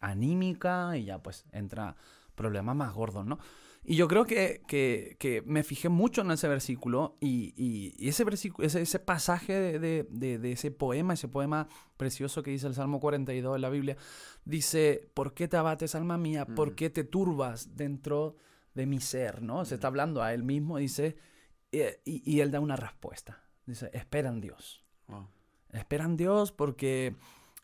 anímica 0.00 0.96
y 0.96 1.04
ya 1.04 1.18
pues 1.22 1.44
entra 1.52 1.96
problemas 2.34 2.76
más 2.76 2.92
gordos, 2.94 3.26
¿no? 3.26 3.38
Y 3.84 3.96
yo 3.96 4.06
creo 4.06 4.24
que, 4.26 4.62
que- 4.68 5.16
que 5.18 5.42
me 5.46 5.62
fijé 5.62 5.88
mucho 5.88 6.20
en 6.20 6.30
ese 6.30 6.46
versículo 6.48 7.16
y, 7.20 7.54
y- 7.56 7.94
y 7.98 8.08
ese, 8.08 8.24
versículo, 8.24 8.66
ese, 8.66 8.82
ese 8.82 8.98
pasaje 8.98 9.54
de, 9.54 9.78
de- 9.78 10.06
de- 10.10 10.38
de 10.38 10.52
ese 10.52 10.70
poema, 10.70 11.14
ese 11.14 11.28
poema 11.28 11.68
precioso 11.96 12.42
que 12.42 12.50
dice 12.50 12.66
el 12.66 12.74
Salmo 12.74 13.00
42 13.00 13.56
en 13.56 13.62
la 13.62 13.70
Biblia, 13.70 13.96
dice, 14.44 15.10
¿por 15.14 15.32
qué 15.32 15.48
te 15.48 15.56
abates, 15.56 15.94
alma 15.94 16.18
mía? 16.18 16.44
¿Por 16.44 16.72
Mm. 16.72 16.74
qué 16.74 16.90
te 16.90 17.04
turbas 17.04 17.76
dentro 17.76 18.36
de 18.74 18.84
mi 18.86 19.00
ser? 19.00 19.40
¿no? 19.42 19.64
Se 19.64 19.76
está 19.76 19.86
hablando 19.88 20.22
a 20.22 20.34
él 20.34 20.42
mismo, 20.42 20.76
dice, 20.78 21.16
eh, 21.72 22.00
y, 22.04 22.22
y 22.30 22.40
él 22.40 22.50
da 22.50 22.60
una 22.60 22.76
respuesta. 22.76 23.42
Dice, 23.64 23.90
espera 23.94 24.28
en 24.28 24.40
Dios. 24.40 24.84
Wow. 25.06 25.28
Espera 25.72 26.04
en 26.04 26.16
Dios 26.16 26.52
porque 26.52 27.14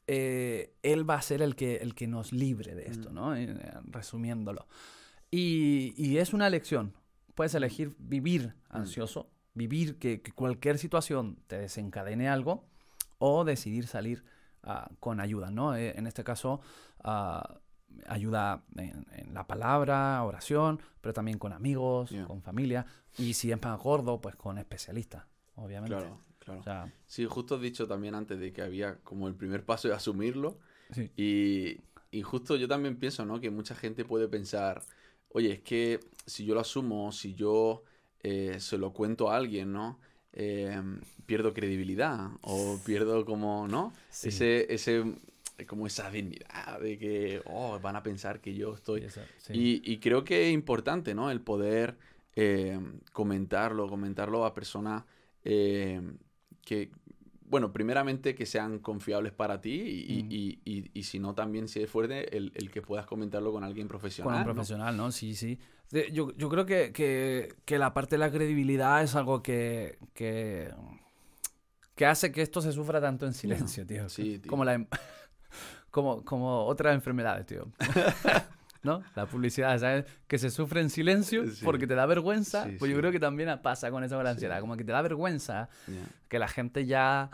eh, 0.07 0.75
Él 0.83 1.09
va 1.09 1.15
a 1.15 1.23
ser 1.23 1.41
el 1.41 1.57
que, 1.57 1.77
el 1.77 1.95
que 1.95 2.07
nos 2.07 2.33
libre 2.33 2.75
de 2.75 2.85
esto, 2.91 3.11
Mm. 3.11 3.15
¿no? 3.15 3.35
Eh, 3.37 3.57
resumiéndolo. 3.87 4.67
Y, 5.35 5.95
y 5.97 6.19
es 6.19 6.33
una 6.33 6.47
elección. 6.47 6.95
Puedes 7.35 7.55
elegir 7.55 7.95
vivir 7.99 8.55
ansioso, 8.69 9.31
vivir 9.55 9.99
que, 9.99 10.21
que 10.23 10.33
cualquier 10.33 10.79
situación 10.79 11.39
te 11.47 11.59
desencadene 11.59 12.29
algo, 12.29 12.65
o 13.19 13.45
decidir 13.45 13.87
salir 13.87 14.25
ah, 14.63 14.89
con 15.01 15.21
ayuda, 15.21 15.51
¿no? 15.51 15.75
Eh, 15.77 15.95
en 15.99 16.07
este 16.07 16.23
caso, 16.25 16.61
ah, 17.03 17.59
ayuda 18.07 18.65
en, 18.77 19.07
en 19.13 19.35
la 19.35 19.47
palabra, 19.47 20.23
oración, 20.23 20.81
pero 21.01 21.13
también 21.13 21.39
con 21.39 21.53
amigos, 21.53 22.11
Yeah. 22.11 22.27
con 22.27 22.43
familia, 22.43 22.87
y 23.19 23.35
si 23.35 23.51
es 23.51 23.61
más 23.63 23.81
gordo, 23.81 24.21
pues 24.21 24.37
con 24.37 24.59
especialistas, 24.59 25.25
obviamente. 25.57 25.97
Claro, 25.97 26.21
claro. 26.39 26.61
O 26.61 26.63
sea, 26.63 26.93
Sí, 27.07 27.25
justo 27.27 27.57
has 27.57 27.61
dicho 27.61 27.87
también 27.89 28.15
antes 28.15 28.39
de 28.39 28.53
que 28.53 28.63
había 28.63 28.97
como 29.03 29.27
el 29.29 29.35
primer 29.35 29.65
paso 29.65 29.89
de 29.89 29.95
asumirlo. 29.95 30.59
sí. 30.93 31.11
Y, 31.17 31.81
y 32.11 32.23
justo 32.23 32.55
yo 32.57 32.69
también 32.69 32.97
pienso, 32.97 33.25
¿no? 33.27 33.41
Que 33.41 33.51
mucha 33.51 33.75
gente 33.75 34.05
puede 34.05 34.29
pensar, 34.29 34.83
oye, 35.35 35.53
es 35.55 35.61
que 35.61 36.01
si 36.27 36.45
yo 36.45 36.55
lo 36.55 36.61
asumo, 36.61 37.11
si 37.13 37.35
yo 37.35 37.83
eh, 38.23 38.57
se 38.61 38.79
lo 38.79 38.93
cuento 38.93 39.31
a 39.31 39.37
alguien, 39.37 39.73
¿no? 39.73 39.99
Eh, 40.33 40.81
pierdo 41.27 41.53
credibilidad 41.53 42.31
o 42.43 42.79
pierdo 42.85 43.25
como, 43.25 43.67
¿no? 43.69 43.93
Sí. 44.11 44.29
Ese, 44.29 44.73
ese, 44.73 45.05
como 45.67 45.87
esa 45.87 46.09
dignidad 46.11 46.81
de 46.81 46.99
que, 46.99 47.43
oh, 47.47 47.79
van 47.81 47.97
a 47.97 48.03
pensar 48.03 48.41
que 48.41 48.55
yo 48.55 48.75
estoy... 48.75 49.03
Y 49.03 49.05
eso, 49.05 49.21
sí. 49.39 49.53
Y, 49.85 49.93
y 49.93 49.99
creo 49.99 50.25
que 50.25 50.49
es 50.49 50.55
importante, 50.55 51.15
¿no? 51.15 51.31
El 51.33 51.41
poder 51.41 51.99
eh, 52.37 52.79
comentarlo, 53.13 53.89
comentarlo 53.89 54.45
a 54.45 54.55
personas 54.55 55.05
que, 55.43 56.01
bueno, 57.47 57.73
primeramente 57.73 58.35
que 58.35 58.47
sean 58.47 58.79
confiables 58.79 59.33
para 59.33 59.61
ti 59.61 60.07
y, 60.09 60.23
Mm. 60.23 60.33
y- 60.33 60.59
y- 60.65 60.91
y 60.95 61.03
si 61.05 61.19
no, 61.19 61.35
también 61.35 61.69
si 61.69 61.83
es 61.83 61.91
fuerte, 61.91 62.37
el, 62.37 62.53
el 62.55 62.71
que 62.71 62.83
puedas 62.83 63.07
comentarlo 63.07 63.53
con 63.53 63.65
alguien 63.65 63.87
profesional. 63.89 64.33
Con 64.33 64.39
un 64.41 64.45
profesional, 64.55 64.97
¿no? 64.97 65.13
Sí, 65.13 65.35
sí. 65.35 65.59
Yo, 66.13 66.33
yo 66.37 66.49
creo 66.49 66.67
que, 66.67 66.93
que- 66.93 67.55
que 67.65 67.79
la 67.79 67.93
parte 67.95 68.15
de 68.17 68.19
la 68.21 68.31
credibilidad 68.33 69.03
es 69.03 69.15
algo 69.15 69.43
que, 69.43 69.99
que, 70.15 70.71
que 71.95 72.07
hace 72.07 72.33
que 72.33 72.43
esto 72.43 72.61
se 72.61 72.73
sufra 72.73 73.01
tanto 73.01 73.27
en 73.27 73.35
silencio, 73.35 73.87
tío. 73.87 74.09
Sí, 74.09 74.39
tío. 74.39 74.51
Como, 74.51 74.65
la, 74.65 74.75
em- 74.75 74.87
como, 75.91 76.25
como 76.25 76.65
otras 76.65 76.95
enfermedades, 76.95 77.47
tío. 77.47 77.71
¿No? 78.85 79.03
La 79.17 79.27
publicidad, 79.27 79.77
¿sabes? 79.79 80.05
Que 80.29 80.39
se 80.39 80.51
sufre 80.51 80.81
en 80.83 80.91
silencio 80.91 81.47
Sí. 81.51 81.65
porque 81.65 81.87
te 81.87 81.95
da 81.95 82.07
vergüenza. 82.07 82.65
Sí, 82.65 82.77
pues 82.79 82.91
yo 82.93 82.99
creo 82.99 83.11
que 83.11 83.19
también 83.19 83.49
pasa 83.63 83.91
con 83.91 84.07
Sí. 84.09 84.15
ansiedad. 84.15 84.61
Como 84.61 84.77
que 84.77 84.85
te 84.85 84.93
da 84.93 85.03
vergüenza 85.03 85.69
Ya. 85.89 85.95
que 86.29 86.39
la 86.39 86.47
gente 86.49 86.87
ya 86.87 87.31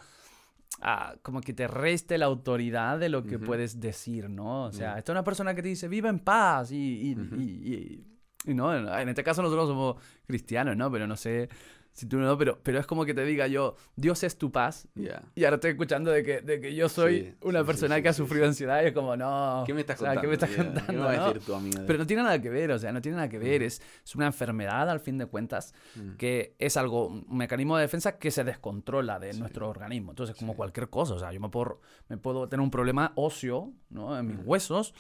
ah, 0.83 1.15
como 1.23 1.41
que 1.43 1.53
te 1.53 1.67
reste 1.67 2.17
la 2.17 2.27
autoridad 2.27 2.99
de 2.99 3.09
lo 3.11 3.25
que 3.25 3.39
puedes 3.39 3.81
decir, 3.81 4.31
¿no? 4.31 4.65
O 4.65 4.73
sea, 4.73 4.97
esta 4.97 5.13
es 5.13 5.15
una 5.15 5.25
persona 5.25 5.55
que 5.55 5.61
te 5.63 5.69
dice, 5.69 5.89
vive 5.89 6.09
en 6.09 6.21
paz 6.21 6.71
y, 6.71 6.77
y, 6.77 7.11
y- 7.37 7.75
y- 7.75 8.51
y 8.53 8.55
no, 8.55 8.75
en 8.99 9.09
este 9.09 9.23
caso 9.23 9.43
nosotros 9.43 9.69
somos 9.69 9.97
cristianos, 10.27 10.77
¿no? 10.77 10.91
Pero 10.91 11.07
no 11.07 11.17
sé 11.17 11.51
si 11.93 12.07
tú 12.07 12.17
no, 12.19 12.39
pero, 12.39 12.59
pero 12.63 12.79
es 12.79 12.87
como 12.87 13.05
que 13.05 13.13
te 13.15 13.25
diga 13.25 13.47
yo, 13.47 13.75
Dios 13.97 14.23
es 14.23 14.39
tu 14.39 14.51
paz. 14.53 14.89
Ya. 14.95 15.23
Y 15.35 15.45
ahora 15.45 15.57
estoy 15.57 15.73
escuchando 15.73 16.11
de 16.11 16.23
que, 16.23 16.41
de 16.41 16.61
que 16.61 16.75
yo 16.75 16.89
soy 16.89 17.21
Sí, 17.21 17.35
una 17.43 17.61
sí, 17.61 17.67
persona 17.67 17.97
sí, 17.97 18.03
que 18.03 18.09
ha 18.09 18.13
sufrido 18.13 18.47
ansiedad 18.47 18.83
y 18.83 18.87
es 18.87 18.93
como, 18.93 19.17
no. 19.17 19.65
¿Qué 19.67 19.75
me 19.75 19.81
estás 19.81 20.01
o 20.01 20.05
sea, 20.05 20.15
contando? 20.15 20.21
¿Qué 20.23 20.27
me 20.29 20.35
estás 20.35 20.51
¿Qué 20.51 20.57
contando? 20.57 21.09
a 21.09 21.17
no? 21.17 21.25
decir 21.27 21.43
tu 21.45 21.55
amiga? 21.55 21.81
de- 21.81 21.87
Pero 21.87 21.99
no 21.99 22.07
tiene 22.07 22.23
nada 22.23 22.41
que 22.41 22.49
ver, 22.51 22.71
o 22.73 22.79
sea, 22.79 22.93
no 22.93 23.01
tiene 23.03 23.17
nada 23.17 23.29
que 23.29 23.39
ver. 23.39 23.63
Es, 23.63 23.83
es 24.05 24.15
una 24.15 24.27
enfermedad 24.27 24.89
al 24.89 25.01
fin 25.01 25.19
de 25.19 25.27
cuentas 25.27 25.75
Mm. 25.97 26.13
que 26.17 26.55
es 26.59 26.77
algo, 26.77 27.09
un 27.09 27.37
mecanismo 27.37 27.77
de 27.77 27.83
defensa 27.83 28.19
que 28.19 28.31
se 28.31 28.45
descontrola 28.45 29.19
de 29.19 29.33
nuestro 29.35 29.69
organismo. 29.69 30.13
Entonces, 30.13 30.37
como 30.37 30.55
cualquier 30.55 30.89
cosa, 30.89 31.15
o 31.15 31.19
sea, 31.19 31.33
yo 31.33 31.41
me 31.41 31.49
puedo, 31.49 31.81
me 32.09 32.17
puedo 32.17 32.49
tener 32.49 32.63
un 32.63 32.71
problema 32.71 33.13
óseo, 33.17 33.73
¿no? 33.91 34.17
En 34.19 34.27
mis 34.29 34.37
Mm. 34.39 34.43
huesos 34.49 34.95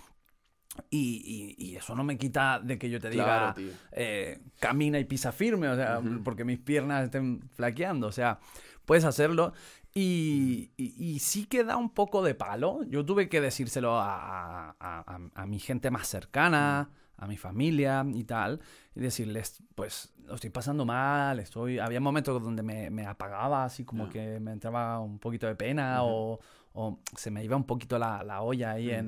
y, 0.91 1.57
y- 1.59 1.65
y 1.73 1.77
eso 1.77 1.95
no 1.95 2.05
me 2.05 2.17
quita 2.17 2.61
de 2.61 2.79
que 2.79 2.89
yo 2.91 3.01
te 3.01 3.11
diga, 3.11 3.25
Claro, 3.55 3.55
eh, 3.93 4.41
camina 4.59 4.99
y 4.99 5.05
pisa 5.05 5.33
firme, 5.33 5.69
o 5.69 5.77
sea, 5.77 6.01
porque 6.25 6.45
mis 6.45 6.59
piernas 6.59 7.05
estén 7.05 7.41
flaqueando, 7.55 8.07
o 8.07 8.13
sea, 8.13 8.39
puedes 8.85 9.05
hacerlo. 9.05 9.53
Y, 9.93 10.71
y- 10.77 10.95
y 10.97 11.19
sí 11.19 11.47
que 11.47 11.65
da 11.65 11.77
un 11.77 11.91
poco 11.91 12.23
de 12.23 12.35
palo. 12.37 12.85
Yo 12.89 13.05
tuve 13.05 13.29
que 13.29 13.41
decírselo 13.41 13.99
a, 13.99 14.71
a- 14.71 14.77
a- 14.79 15.21
a 15.35 15.47
mi 15.47 15.59
gente 15.59 15.91
más 15.91 16.07
cercana, 16.07 16.91
a 17.17 17.27
mi 17.27 17.37
familia 17.37 18.07
y 18.15 18.23
tal, 18.25 18.61
y 18.95 19.01
decirles, 19.01 19.63
pues 19.75 20.13
lo 20.31 20.37
estoy 20.37 20.51
pasando 20.51 20.85
mal, 20.87 21.39
estoy... 21.41 21.79
Había 21.79 22.01
momentos 22.01 22.43
donde 22.43 22.63
me, 22.63 22.89
me 22.91 23.05
apagaba, 23.07 23.65
así 23.65 23.85
como 23.85 24.07
Ya. 24.07 24.11
que 24.13 24.41
me 24.41 24.53
entraba 24.53 24.99
un 25.01 25.19
poquito 25.19 25.47
de 25.47 25.55
pena 25.57 26.03
Ujú. 26.03 26.13
o, 26.13 26.41
o 26.73 26.99
se 27.17 27.31
me 27.31 27.45
iba 27.45 27.57
un 27.57 27.65
poquito 27.65 27.99
la, 27.99 28.23
la 28.25 28.41
olla 28.43 28.73
ahí 28.73 28.87
Mm. 28.87 28.91
en, 28.91 29.07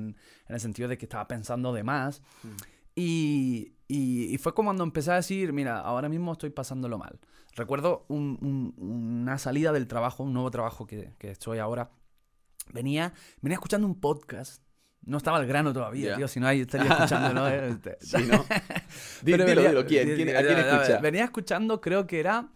en 0.49 0.55
el 0.55 0.59
sentido 0.59 0.87
de 0.87 0.97
que 0.97 1.05
estaba 1.05 1.27
pensando 1.27 1.73
de 1.73 1.83
más. 1.83 2.21
Mm. 2.43 2.47
Y, 2.95 3.73
y- 3.87 4.33
y 4.33 4.37
fue 4.37 4.53
como 4.53 4.67
cuando 4.67 4.83
empecé 4.83 5.11
a 5.11 5.15
decir, 5.15 5.51
mira, 5.53 5.79
ahora 5.79 6.09
mismo 6.09 6.31
estoy 6.33 6.49
pasándolo 6.51 6.97
mal. 6.97 7.19
Recuerdo 7.55 8.05
un- 8.09 8.37
un- 8.41 8.75
una 9.21 9.37
salida 9.37 9.71
del 9.71 9.87
trabajo, 9.87 10.23
un 10.23 10.33
nuevo 10.33 10.51
trabajo 10.51 10.85
que, 10.85 11.13
que 11.17 11.31
estoy 11.31 11.59
ahora. 11.59 11.89
Venía, 12.73 13.13
venía 13.41 13.55
escuchando 13.55 13.87
un 13.87 13.99
podcast. 13.99 14.61
No 15.05 15.17
estaba 15.17 15.37
al 15.37 15.45
grano 15.45 15.73
todavía, 15.73 16.11
Ya. 16.11 16.15
tío, 16.17 16.27
si 16.27 16.39
no 16.39 16.47
ahí 16.47 16.61
estaría 16.61 16.91
escuchando, 16.91 17.33
¿no? 17.33 17.47
Este, 17.49 17.97
Sí, 18.01 18.17
¿no? 18.29 18.45
Di- 19.21 19.31
Pero 19.31 19.45
dilo, 19.45 19.61
dilo, 19.61 19.85
¿quién? 19.85 20.15
¿Quién- 20.15 20.35
¿A 20.35 20.41
quién 20.41 20.57
escucha? 20.59 20.99
Venía 20.99 21.23
escuchando, 21.25 21.81
creo 21.81 22.07
que 22.07 22.19
era 22.19 22.47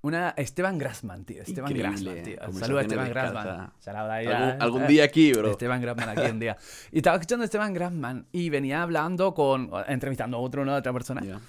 una 0.00 0.30
Esteban 0.36 0.78
Grassman, 0.78 1.24
tío. 1.24 1.42
Esteban 1.42 1.74
Grassman, 1.74 2.22
tío. 2.22 2.36
Saludos 2.52 2.78
a 2.78 2.82
Esteban. 2.82 3.08
Grassman. 3.08 3.72
Algún, 3.84 4.48
eh, 4.48 4.56
algún 4.60 4.82
eh. 4.84 4.86
día 4.86 5.04
aquí, 5.04 5.32
bro. 5.32 5.50
Esteban 5.50 5.80
Grassman 5.82 6.08
aquí 6.10 6.22
en 6.26 6.38
día. 6.38 6.56
Y 6.92 6.98
estaba 6.98 7.16
escuchando 7.16 7.42
a 7.42 7.46
Esteban 7.46 7.74
Grassman 7.74 8.26
y 8.30 8.48
venía 8.48 8.82
hablando 8.82 9.34
con, 9.34 9.70
entrevistando 9.88 10.36
a 10.36 10.40
otro, 10.40 10.64
¿no? 10.64 10.72
A 10.74 10.78
otra 10.78 10.92
persona. 10.92 11.20
Ya. 11.24 11.40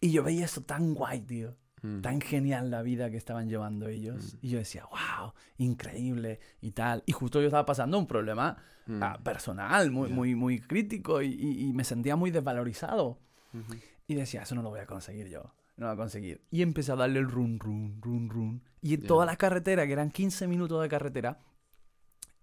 Y 0.00 0.12
yo 0.12 0.22
veía 0.22 0.46
eso 0.46 0.62
tan 0.62 0.94
guay, 0.94 1.20
tío. 1.20 1.54
Mm. 1.86 2.00
Tan 2.00 2.20
genial 2.22 2.70
la 2.70 2.80
vida 2.80 3.10
que 3.10 3.18
estaban 3.18 3.46
llevando 3.48 3.88
ellos. 3.88 4.38
Y 4.40 4.48
yo 4.48 4.58
decía, 4.58 4.84
wow, 4.86 5.34
increíble 5.58 6.40
y 6.62 6.70
tal. 6.70 7.02
Y 7.04 7.12
justo 7.12 7.40
yo 7.40 7.46
estaba 7.48 7.66
pasando 7.66 7.98
un 7.98 8.06
problema 8.06 8.56
Mm. 8.86 9.02
ah, 9.02 9.18
personal, 9.22 9.90
muy, 9.90 10.08
Ya. 10.08 10.14
muy, 10.14 10.34
muy 10.34 10.60
crítico 10.60 11.20
y, 11.20 11.28
y- 11.28 11.68
y 11.68 11.72
me 11.74 11.84
sentía 11.84 12.16
muy 12.16 12.30
desvalorizado. 12.30 13.18
Ujú. 13.52 13.74
Y 14.08 14.14
decía, 14.14 14.42
eso 14.42 14.54
no 14.54 14.62
lo 14.62 14.70
voy 14.70 14.80
a 14.80 14.86
conseguir 14.86 15.28
yo. 15.28 15.42
No 15.76 15.86
lo 15.86 15.86
voy 15.86 15.94
a 15.94 15.96
conseguir. 16.04 16.40
Y 16.50 16.62
empecé 16.62 16.92
a 16.92 16.96
darle 16.96 17.18
el 17.18 17.28
run, 17.30 17.58
run, 17.58 17.98
run, 18.00 18.28
run. 18.30 18.62
Y 18.80 18.94
en 18.94 19.00
Ya. 19.02 19.06
toda 19.08 19.26
la 19.26 19.36
carretera, 19.36 19.86
que 19.86 19.92
eran 19.92 20.10
15 20.10 20.46
minutos 20.48 20.80
de 20.82 20.88
carretera, 20.88 21.38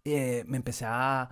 eh, 0.04 0.44
me 0.48 0.58
empecé 0.58 0.86
a, 0.88 1.30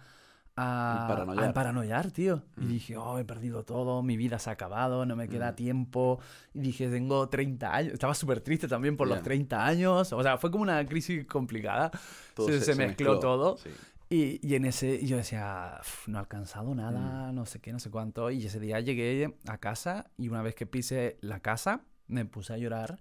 a, 0.59 1.07
paranoiar. 1.53 2.07
a 2.07 2.09
tío. 2.11 2.43
Y 2.57 2.61
Mm. 2.65 2.67
dije, 2.67 2.97
oh, 2.97 3.17
he 3.19 3.25
perdido 3.25 3.63
todo, 3.63 4.01
mi 4.03 4.17
vida 4.17 4.39
se 4.39 4.49
ha 4.49 4.53
acabado, 4.53 5.05
no 5.05 5.15
me 5.15 5.27
queda 5.27 5.51
Mm. 5.51 5.55
tiempo. 5.55 6.19
Y 6.53 6.59
dije, 6.59 6.89
tengo 6.89 7.29
30 7.29 7.73
años. 7.75 7.93
Estaba 7.93 8.13
súper 8.13 8.41
triste 8.41 8.67
también 8.67 8.97
por 8.97 9.07
los 9.07 9.17
Ya. 9.19 9.23
30 9.23 9.65
años. 9.65 10.11
O 10.13 10.23
sea, 10.23 10.37
fue 10.37 10.51
como 10.51 10.63
una 10.63 10.85
crisis 10.85 11.25
complicada. 11.25 11.91
Todo 12.33 12.47
se, 12.47 12.61
se 12.61 12.75
mezcló 12.75 13.19
todo. 13.19 13.57
Sí. 13.57 13.69
Y, 14.11 14.39
y 14.47 14.55
en 14.55 14.65
ese, 14.65 14.95
y 14.95 15.05
yo 15.05 15.17
decía, 15.17 15.77
"Uf, 15.81 16.07
no 16.07 16.17
he 16.17 16.19
alcanzado 16.21 16.73
Mm. 16.73 16.77
nada, 16.77 17.31
no 17.31 17.45
sé 17.45 17.59
qué, 17.59 17.71
no 17.71 17.79
sé 17.79 17.91
cuánto. 17.91 18.31
Y 18.31 18.45
ese 18.45 18.59
día 18.59 18.79
llegué 18.79 19.37
a 19.47 19.57
casa 19.59 20.09
y 20.17 20.29
una 20.29 20.41
vez 20.41 20.55
que 20.55 20.65
pise 20.65 21.17
la 21.21 21.41
casa, 21.41 21.81
me 22.07 22.25
puse 22.25 22.53
a 22.53 22.57
llorar 22.57 22.99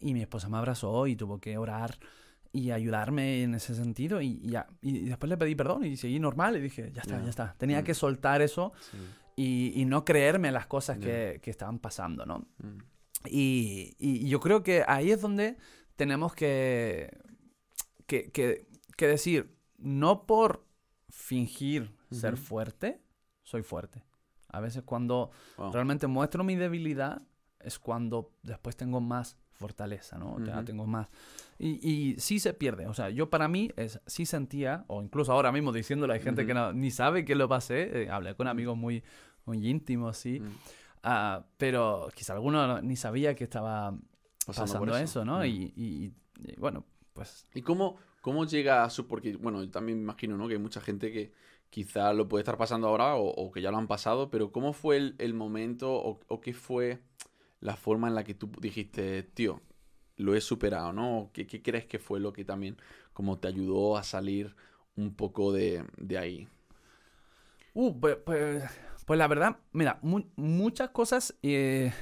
y 0.00 0.14
mi 0.14 0.22
esposa 0.22 0.48
me 0.48 0.56
abrazó 0.56 1.06
y 1.06 1.16
tuvo 1.16 1.38
que 1.38 1.58
orar 1.58 1.98
y 2.58 2.70
ayudarme 2.72 3.42
en 3.42 3.54
ese 3.54 3.74
sentido. 3.74 4.20
Y, 4.20 4.40
y 4.42 4.50
ya, 4.50 4.66
y 4.82 5.00
después 5.08 5.28
le 5.30 5.36
pedí 5.36 5.54
perdón 5.54 5.84
y 5.84 5.96
seguí 5.96 6.18
normal 6.18 6.56
y 6.56 6.60
dije, 6.60 6.90
ya 6.92 7.02
está, 7.02 7.18
Ya. 7.18 7.24
ya 7.24 7.30
está. 7.30 7.54
Tenía 7.58 7.80
Mm. 7.80 7.84
que 7.84 7.94
soltar 7.94 8.42
eso 8.42 8.72
sí. 8.90 8.96
y, 9.36 9.80
y 9.80 9.84
no 9.84 10.04
creerme 10.04 10.50
las 10.52 10.66
cosas 10.66 10.98
Ya. 10.98 11.06
que, 11.06 11.40
que 11.42 11.50
estaban 11.50 11.78
pasando, 11.78 12.26
¿no? 12.26 12.38
Mm. 12.58 12.78
Y, 13.26 13.96
y 13.98 14.28
yo 14.28 14.40
creo 14.40 14.62
que 14.62 14.84
ahí 14.86 15.10
es 15.10 15.20
donde 15.20 15.56
tenemos 15.96 16.34
que, 16.34 17.10
que, 18.06 18.30
que- 18.30 18.66
que 18.96 19.06
decir, 19.06 19.56
no 19.76 20.26
por 20.26 20.66
fingir 21.08 21.96
ser 22.10 22.36
fuerte, 22.36 23.00
soy 23.42 23.62
fuerte. 23.62 24.04
A 24.48 24.60
veces 24.60 24.82
cuando 24.82 25.30
Wow. 25.56 25.72
realmente 25.72 26.06
muestro 26.06 26.42
mi 26.44 26.56
debilidad 26.56 27.22
es 27.60 27.78
cuando 27.78 28.32
después 28.42 28.76
tengo 28.76 29.00
más 29.00 29.36
fortaleza, 29.58 30.16
¿no? 30.18 30.36
Tengo 30.64 30.86
más... 30.86 31.08
Y, 31.58 31.80
y 31.86 32.18
sí 32.20 32.38
se 32.38 32.54
pierde. 32.54 32.86
O 32.86 32.94
sea, 32.94 33.10
yo 33.10 33.28
para 33.28 33.48
mí 33.48 33.70
es, 33.76 34.00
sí 34.06 34.24
sentía, 34.24 34.84
o 34.86 35.02
incluso 35.02 35.32
ahora 35.32 35.50
mismo 35.52 35.72
diciéndolo, 35.72 36.12
hay 36.12 36.20
gente 36.20 36.46
que 36.46 36.54
no, 36.54 36.72
ni 36.72 36.90
sabe 36.90 37.24
que 37.24 37.34
lo 37.34 37.48
pasé. 37.48 38.04
eh, 38.04 38.10
hablé 38.10 38.34
con 38.36 38.46
amigos 38.46 38.76
muy, 38.76 39.02
muy 39.44 39.68
íntimos, 39.68 40.16
sí. 40.16 40.40
Mm. 40.40 40.46
Ah, 41.02 41.44
pero 41.56 42.08
quizá 42.14 42.32
alguno 42.34 42.66
no- 42.66 42.80
ni 42.82 42.96
sabía 42.96 43.34
que 43.34 43.44
estaba 43.44 43.96
Pasando 44.46 44.96
eso, 44.96 45.24
¿no? 45.24 45.44
Y, 45.44 45.72
y- 45.76 46.12
y, 46.44 46.54
bueno, 46.58 46.84
pues 47.12 47.46
¿Y 47.54 47.62
cómo, 47.62 47.96
cómo 48.22 48.44
llega 48.46 48.84
a 48.84 48.90
su...? 48.90 49.06
Porque, 49.06 49.36
bueno, 49.36 49.62
yo 49.62 49.70
también 49.70 49.98
imagino, 49.98 50.36
¿no? 50.36 50.46
Que 50.48 50.54
hay 50.54 50.60
mucha 50.60 50.80
gente 50.80 51.12
que 51.12 51.32
quizá 51.70 52.12
lo 52.14 52.28
puede 52.28 52.42
estar 52.42 52.56
pasando 52.56 52.88
ahora 52.88 53.16
o, 53.16 53.28
o 53.28 53.50
que 53.52 53.60
ya 53.60 53.70
lo 53.70 53.76
han 53.78 53.88
pasado, 53.88 54.30
pero 54.30 54.50
¿cómo 54.52 54.72
fue 54.72 54.96
el, 54.96 55.14
el 55.18 55.34
momento 55.34 55.92
o, 55.92 56.20
o 56.28 56.40
qué 56.40 56.54
fue 56.54 57.02
la 57.60 57.76
forma 57.76 58.08
en 58.08 58.14
la 58.14 58.24
que 58.24 58.34
tú 58.34 58.50
dijiste, 58.60 59.22
tío, 59.22 59.60
lo 60.16 60.34
he 60.34 60.40
superado, 60.40 60.92
¿no? 60.92 61.18
¿O 61.18 61.32
¿Qué, 61.32 61.46
qué 61.46 61.62
crees 61.62 61.86
que 61.86 61.98
fue 61.98 62.20
lo 62.20 62.32
que 62.32 62.44
también 62.44 62.76
como 63.12 63.38
te 63.38 63.48
ayudó 63.48 63.96
a 63.96 64.02
salir 64.02 64.54
un 64.96 65.14
poco 65.14 65.52
de, 65.52 65.84
de 65.96 66.18
ahí? 66.18 66.48
Uh, 67.74 67.98
pues, 67.98 68.16
pues, 68.24 68.64
pues 69.06 69.18
la 69.18 69.28
verdad, 69.28 69.56
mira, 69.72 69.98
mu- 70.02 70.24
muchas 70.36 70.90
cosas. 70.90 71.34
eh, 71.42 71.92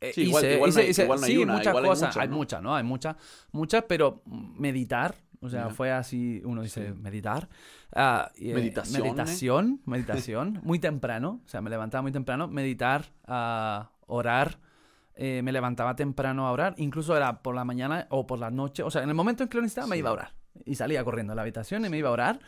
eh, 0.00 0.12
Sí, 0.12 0.22
igual- 0.22 0.44
hice- 0.44 0.54
igual 0.56 0.74
no 0.74 0.80
hay- 0.80 0.88
hice- 0.90 1.02
igual 1.04 1.20
no 1.20 1.26
hay 1.26 1.32
sí, 1.32 1.38
una, 1.38 1.52
muchas 1.54 1.68
igual 1.68 1.84
cosas. 1.86 2.16
hay 2.16 2.28
muchas, 2.28 2.62
¿no? 2.62 2.74
Hay 2.76 2.84
muchas, 2.84 3.16
muchas, 3.52 3.84
pero 3.88 4.22
meditar, 4.26 5.14
o 5.46 5.50
sea, 5.50 5.70
fue 5.70 5.90
así, 5.92 6.40
uno 6.44 6.62
dice 6.62 6.88
Sí. 6.88 6.98
meditar. 7.00 7.48
ah, 7.94 8.30
y, 8.36 8.50
eh, 8.50 8.54
Meditación, 8.54 8.96
¿eh? 8.96 9.02
Meditación, 9.04 9.80
meditación, 9.86 10.60
muy 10.64 10.78
temprano, 10.78 11.40
o 11.44 11.48
sea, 11.48 11.60
me 11.60 11.70
levantaba 11.70 12.02
muy 12.02 12.12
temprano, 12.12 12.48
meditar, 12.48 13.06
a 13.26 13.90
orar. 14.06 14.58
eh, 15.18 15.40
me 15.42 15.50
levantaba 15.50 15.96
temprano 15.96 16.46
a 16.46 16.52
orar, 16.52 16.74
incluso 16.76 17.16
era 17.16 17.40
por 17.42 17.54
la 17.54 17.64
mañana 17.64 18.06
o 18.10 18.26
por 18.26 18.38
la 18.38 18.50
noche, 18.50 18.82
o 18.82 18.90
sea, 18.90 19.02
en 19.02 19.08
el 19.08 19.14
momento 19.14 19.42
en 19.44 19.48
que 19.48 19.56
lo 19.56 19.62
necesitaba 19.62 19.86
me 19.86 19.96
Sí. 19.96 20.00
iba 20.00 20.10
a 20.10 20.12
orar. 20.12 20.34
Y 20.66 20.74
salía 20.74 21.02
corriendo 21.04 21.32
a 21.32 21.36
la 21.36 21.40
habitación 21.42 21.86
y 21.86 21.88
me 21.88 21.96
iba 21.96 22.10
a 22.10 22.12
orar. 22.12 22.40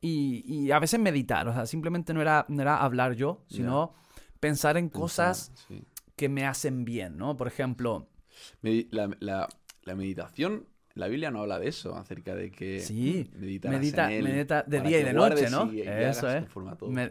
Y, 0.00 0.42
y 0.46 0.72
a 0.72 0.80
veces 0.80 0.98
meditar, 0.98 1.46
o 1.46 1.52
sea, 1.52 1.66
simplemente 1.66 2.12
no 2.12 2.20
era, 2.20 2.46
no 2.48 2.62
era 2.62 2.78
hablar 2.82 3.12
yo, 3.14 3.44
sino 3.48 3.94
pensar 4.40 4.76
en 4.76 4.88
cosas 4.88 5.50
Pensar, 5.50 5.66
sí. 5.68 5.84
que 6.16 6.28
me 6.28 6.46
hacen 6.46 6.84
bien, 6.84 7.16
¿no? 7.16 7.36
Por 7.36 7.46
ejemplo, 7.46 8.08
Medi- 8.62 8.88
la, 8.90 9.08
la- 9.20 9.48
la 9.84 9.94
meditación, 9.94 10.64
la 11.00 11.08
Biblia 11.08 11.30
no 11.32 11.40
habla 11.40 11.58
de 11.58 11.68
eso, 11.68 11.96
acerca 11.96 12.34
de 12.36 12.52
que 12.52 12.78
Sí, 12.80 13.28
medita, 13.34 13.68
en 14.12 14.18
él 14.18 14.24
medita 14.24 14.62
de 14.62 14.80
día 14.82 15.00
y 15.00 15.04
de 15.04 15.12
noche, 15.12 15.50
¿no? 15.50 15.72
y- 15.72 15.80
y 15.80 15.88
Eso 15.88 16.28
es. 16.30 16.44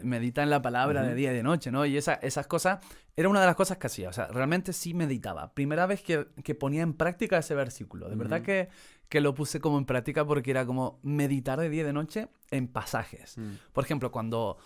medita 0.04 0.42
en 0.42 0.50
la 0.50 0.62
palabra 0.62 1.02
de 1.02 1.14
día 1.14 1.32
y 1.32 1.34
de 1.36 1.42
noche, 1.42 1.70
¿no? 1.70 1.84
Y 1.84 1.96
esa- 1.96 2.14
esas 2.14 2.46
cosas, 2.46 2.78
era 3.16 3.28
una 3.28 3.40
de 3.40 3.46
las 3.46 3.56
cosas 3.56 3.76
que 3.78 3.86
hacía, 3.86 4.08
o 4.08 4.12
sea, 4.12 4.28
realmente 4.28 4.72
sí 4.72 4.94
meditaba. 4.94 5.52
Primera 5.52 5.84
vez 5.86 6.02
que, 6.02 6.28
que 6.42 6.54
ponía 6.54 6.82
en 6.82 6.94
práctica 6.94 7.38
ese 7.38 7.54
versículo, 7.54 8.08
de 8.08 8.16
verdad 8.16 8.40
que, 8.42 8.68
que 9.08 9.20
lo 9.20 9.34
puse 9.34 9.60
como 9.60 9.76
en 9.76 9.84
práctica 9.84 10.24
porque 10.24 10.50
era 10.52 10.64
como 10.64 11.00
meditar 11.02 11.58
de 11.60 11.68
día 11.68 11.82
y 11.82 11.84
de 11.86 11.92
noche 11.92 12.28
en 12.50 12.68
pasajes. 12.68 13.36
Mm, 13.36 13.54
Por 13.72 13.84
ejemplo, 13.84 14.10
cuando, 14.12 14.56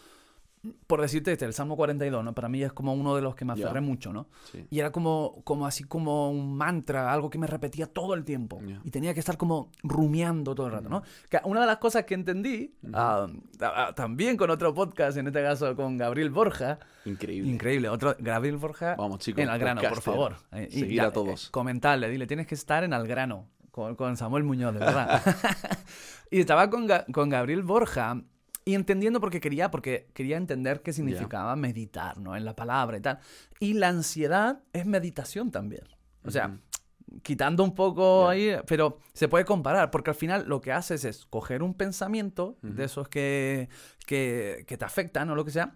por 0.87 1.01
decirte 1.01 1.33
este, 1.33 1.45
el 1.45 1.53
Salmo 1.53 1.77
42, 1.77 2.25
¿no? 2.25 2.35
Para 2.35 2.49
mí 2.49 2.63
es 2.63 2.73
como 2.73 2.95
uno 2.95 3.15
de 3.17 3.23
los 3.23 3.35
que 3.35 3.45
me 3.45 3.53
aferré 3.53 3.81
mucho, 3.81 4.13
¿no? 4.13 4.27
sí. 4.51 4.67
Y 4.71 4.79
era 4.81 4.91
como, 4.93 5.41
como 5.45 5.67
así 5.67 5.85
como 5.85 6.31
un 6.31 6.57
mantra, 6.57 7.13
algo 7.13 7.29
que 7.31 7.39
me 7.39 7.47
repetía 7.47 7.87
todo 7.87 8.15
el 8.15 8.25
tiempo. 8.25 8.61
Ya. 8.67 8.81
Y 8.85 8.91
tenía 8.91 9.13
que 9.15 9.21
estar 9.21 9.37
como 9.37 9.71
rumiando 9.83 10.55
todo 10.55 10.67
el 10.67 10.73
rato, 10.73 10.89
¿no? 10.89 11.03
Que 11.29 11.39
una 11.45 11.61
de 11.61 11.67
las 11.67 11.77
cosas 11.79 12.05
que 12.05 12.15
entendí, 12.15 12.75
ah, 12.93 13.27
ah, 13.61 13.93
también 13.95 14.37
con 14.37 14.51
otro 14.51 14.73
podcast, 14.75 15.17
en 15.19 15.27
este 15.27 15.43
caso 15.43 15.75
con 15.77 15.97
Gabriel 15.99 16.31
Borja, 16.31 16.79
Increíble. 17.05 17.51
increíble, 17.51 17.89
otro, 17.89 18.17
Gabriel 18.19 18.57
Borja 18.57 18.95
Vamos, 18.97 19.19
chicos. 19.19 19.43
en 19.43 19.49
al 19.51 19.59
grano, 19.59 19.83
por 19.83 20.01
favor. 20.01 20.37
Eh, 20.53 20.69
y 20.71 20.81
Seguir 20.81 20.97
ya, 20.97 21.07
a 21.07 21.13
todos. 21.13 21.47
eh, 21.47 21.51
comentarle, 21.51 22.09
dile, 22.09 22.27
tienes 22.27 22.47
que 22.47 22.55
estar 22.55 22.85
en 22.85 22.93
al 22.95 23.07
grano, 23.07 23.49
con, 23.71 23.95
con 23.97 24.17
Samuel 24.17 24.45
Muñoz, 24.45 24.73
de 24.73 24.81
verdad. 24.81 25.21
y 26.31 26.41
estaba 26.41 26.71
con, 26.71 26.89
Ga- 26.89 27.05
con 27.13 27.29
Gabriel 27.29 27.63
Borja 27.63 28.23
y 28.65 28.75
entendiendo 28.75 29.21
porque 29.21 29.41
quería, 29.41 29.71
porque 29.71 30.09
quería 30.15 30.37
entender 30.37 30.83
qué 30.83 30.93
significaba 30.93 31.55
meditar, 31.57 32.19
¿no? 32.19 32.35
En 32.37 32.45
la 32.45 32.57
palabra 32.57 32.97
y 32.97 33.01
tal. 33.01 33.19
Y 33.61 33.75
la 33.75 33.89
ansiedad 33.89 34.63
es 34.73 34.87
meditación 34.87 35.51
también. 35.51 35.85
O 36.25 36.31
sea, 36.31 36.47
Ujú. 36.49 37.21
quitando 37.23 37.63
un 37.63 37.75
poco 37.75 38.25
Ya. 38.25 38.31
ahí, 38.31 38.57
pero 38.67 38.99
se 39.13 39.29
puede 39.29 39.45
comparar, 39.45 39.91
porque 39.91 40.11
al 40.11 40.17
final 40.17 40.45
lo 40.49 40.61
que 40.63 40.73
haces 40.73 41.05
es 41.05 41.27
coger 41.27 41.63
un 41.63 41.75
pensamiento 41.75 42.57
Ujú. 42.63 42.73
de 42.75 42.85
esos 42.85 43.09
que, 43.09 43.69
que, 44.07 44.65
que 44.67 44.79
te 44.79 44.85
afectan 44.87 45.29
o 45.29 45.35
lo 45.35 45.45
que 45.45 45.51
sea, 45.51 45.75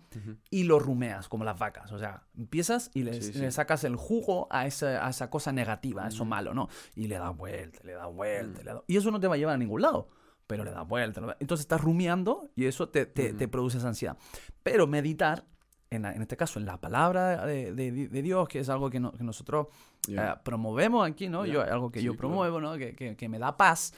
y 0.50 0.64
lo 0.64 0.78
rumeas 0.78 1.28
como 1.28 1.44
las 1.44 1.58
vacas. 1.58 1.92
O 1.92 1.98
sea, 1.98 2.22
empiezas 2.36 2.90
y 2.94 3.02
le, 3.02 3.20
Sí, 3.20 3.34
sí. 3.34 3.38
le 3.38 3.50
sacas 3.52 3.84
el 3.84 3.96
jugo 3.96 4.48
a 4.50 4.66
esa, 4.66 5.06
a 5.06 5.10
esa 5.10 5.28
cosa 5.28 5.52
negativa, 5.52 6.06
a 6.06 6.08
eso 6.08 6.24
malo, 6.24 6.54
¿no? 6.54 6.68
Y 6.96 7.06
le 7.08 7.18
das 7.18 7.36
vuelta, 7.36 7.80
le 7.84 7.92
das 7.92 8.12
vuelta, 8.12 8.62
Mm. 8.62 8.64
le 8.64 8.72
das... 8.72 8.82
Y 8.86 8.96
eso 8.96 9.10
no 9.10 9.20
te 9.20 9.26
va 9.28 9.34
a 9.34 9.38
llevar 9.38 9.54
a 9.54 9.58
ningún 9.58 9.82
lado, 9.82 10.08
pero 10.48 10.64
le 10.64 10.72
das 10.72 10.88
vuelta. 10.88 11.36
Entonces 11.38 11.62
estás 11.64 11.80
rumiando 11.80 12.50
y 12.56 12.64
eso 12.64 12.88
te, 12.88 13.06
te- 13.06 13.32
te 13.34 13.44
Ujú. 13.44 13.50
produce 13.52 13.78
esa 13.78 13.86
ansiedad. 13.88 14.16
Pero 14.64 14.88
meditar, 14.88 15.44
en, 15.90 16.02
la- 16.02 16.12
en 16.12 16.22
este 16.22 16.36
caso, 16.36 16.58
en 16.58 16.66
la 16.66 16.80
palabra 16.80 17.46
de, 17.46 17.72
de- 17.72 18.08
de 18.08 18.22
Dios, 18.22 18.48
que 18.48 18.58
es 18.60 18.68
algo 18.68 18.90
que, 18.90 18.98
no- 18.98 19.12
que 19.12 19.22
nosotros 19.22 19.68
Ya. 20.08 20.32
eh, 20.32 20.40
promovemos 20.42 21.08
aquí, 21.08 21.28
¿no? 21.28 21.46
Ya. 21.46 21.52
Yo, 21.52 21.62
algo 21.62 21.90
que 21.92 22.00
Sí, 22.00 22.06
yo 22.06 22.12
claro. 22.12 22.18
promuevo, 22.28 22.60
¿no? 22.60 22.76
Que, 22.76 22.96
que- 22.96 23.14
que 23.16 23.28
me 23.28 23.38
da 23.38 23.56
paz. 23.56 23.92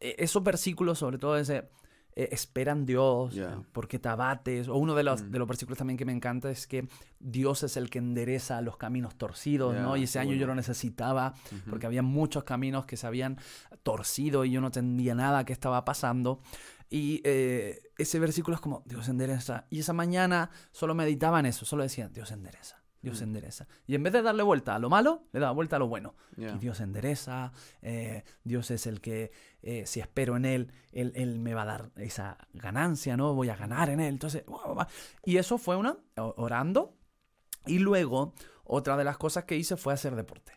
E- 0.00 0.16
esos 0.18 0.42
versículos, 0.42 0.98
sobre 0.98 1.18
todo 1.18 1.36
ese 1.38 1.68
eh, 2.14 2.28
espera 2.32 2.72
en 2.72 2.84
Dios, 2.84 3.34
porque 3.72 3.98
te 3.98 4.08
abates. 4.08 4.68
O 4.68 4.76
uno 4.76 4.94
de 4.94 5.02
los, 5.02 5.22
Mm. 5.22 5.30
de 5.30 5.38
los 5.38 5.48
versículos 5.48 5.78
también 5.78 5.96
que 5.96 6.04
me 6.04 6.12
encanta 6.12 6.50
es 6.50 6.66
que 6.66 6.86
Dios 7.18 7.62
es 7.62 7.76
el 7.76 7.88
que 7.90 7.98
endereza 7.98 8.60
los 8.60 8.76
caminos 8.76 9.16
torcidos, 9.16 9.74
¿no? 9.74 9.96
Y 9.96 10.04
ese 10.04 10.18
año 10.18 10.34
yo 10.34 10.46
lo 10.46 10.54
necesitaba 10.54 11.34
porque 11.70 11.86
había 11.86 12.02
muchos 12.02 12.44
caminos 12.44 12.84
que 12.86 12.96
se 12.96 13.06
habían 13.06 13.38
torcido 13.82 14.44
y 14.44 14.50
yo 14.50 14.60
no 14.60 14.66
entendía 14.68 15.14
nada 15.14 15.44
que 15.44 15.52
estaba 15.52 15.84
pasando. 15.84 16.40
Y 16.90 17.22
eh, 17.24 17.80
ese 17.96 18.18
versículo 18.18 18.54
es 18.56 18.60
como, 18.60 18.82
Dios 18.84 19.08
endereza. 19.08 19.64
Y 19.70 19.78
esa 19.78 19.94
mañana 19.94 20.50
solo 20.72 20.94
meditaba 20.94 21.40
en 21.40 21.46
eso, 21.46 21.64
solo 21.64 21.82
decía, 21.82 22.08
Dios 22.08 22.30
endereza. 22.32 22.81
Dios 23.02 23.20
Mm. 23.20 23.24
endereza. 23.24 23.66
Y 23.86 23.94
en 23.96 24.02
vez 24.02 24.12
de 24.12 24.22
darle 24.22 24.42
vuelta 24.42 24.74
a 24.74 24.78
lo 24.78 24.88
malo, 24.88 25.24
le 25.32 25.40
daba 25.40 25.52
vuelta 25.52 25.76
a 25.76 25.78
lo 25.78 25.88
bueno. 25.88 26.14
Y 26.36 26.46
Dios 26.58 26.80
endereza, 26.80 27.52
eh, 27.82 28.22
Dios 28.44 28.70
es 28.70 28.86
el 28.86 29.00
que, 29.00 29.32
eh, 29.62 29.84
si 29.86 30.00
espero 30.00 30.36
en 30.36 30.44
Él, 30.44 30.72
él, 30.92 31.12
Él 31.16 31.38
me 31.40 31.52
va 31.52 31.62
a 31.62 31.66
dar 31.66 31.90
esa 31.96 32.38
ganancia, 32.54 33.16
¿no? 33.16 33.34
Voy 33.34 33.48
a 33.48 33.56
ganar 33.56 33.90
en 33.90 34.00
Él. 34.00 34.08
Entonces, 34.14 34.44
y 35.24 35.36
eso 35.36 35.58
fue 35.58 35.76
una, 35.76 35.96
orando. 36.16 36.94
Y 37.66 37.78
luego, 37.80 38.34
otra 38.64 38.96
de 38.96 39.04
las 39.04 39.18
cosas 39.18 39.44
que 39.44 39.56
hice 39.56 39.76
fue 39.76 39.92
hacer 39.92 40.14
deporte. 40.16 40.52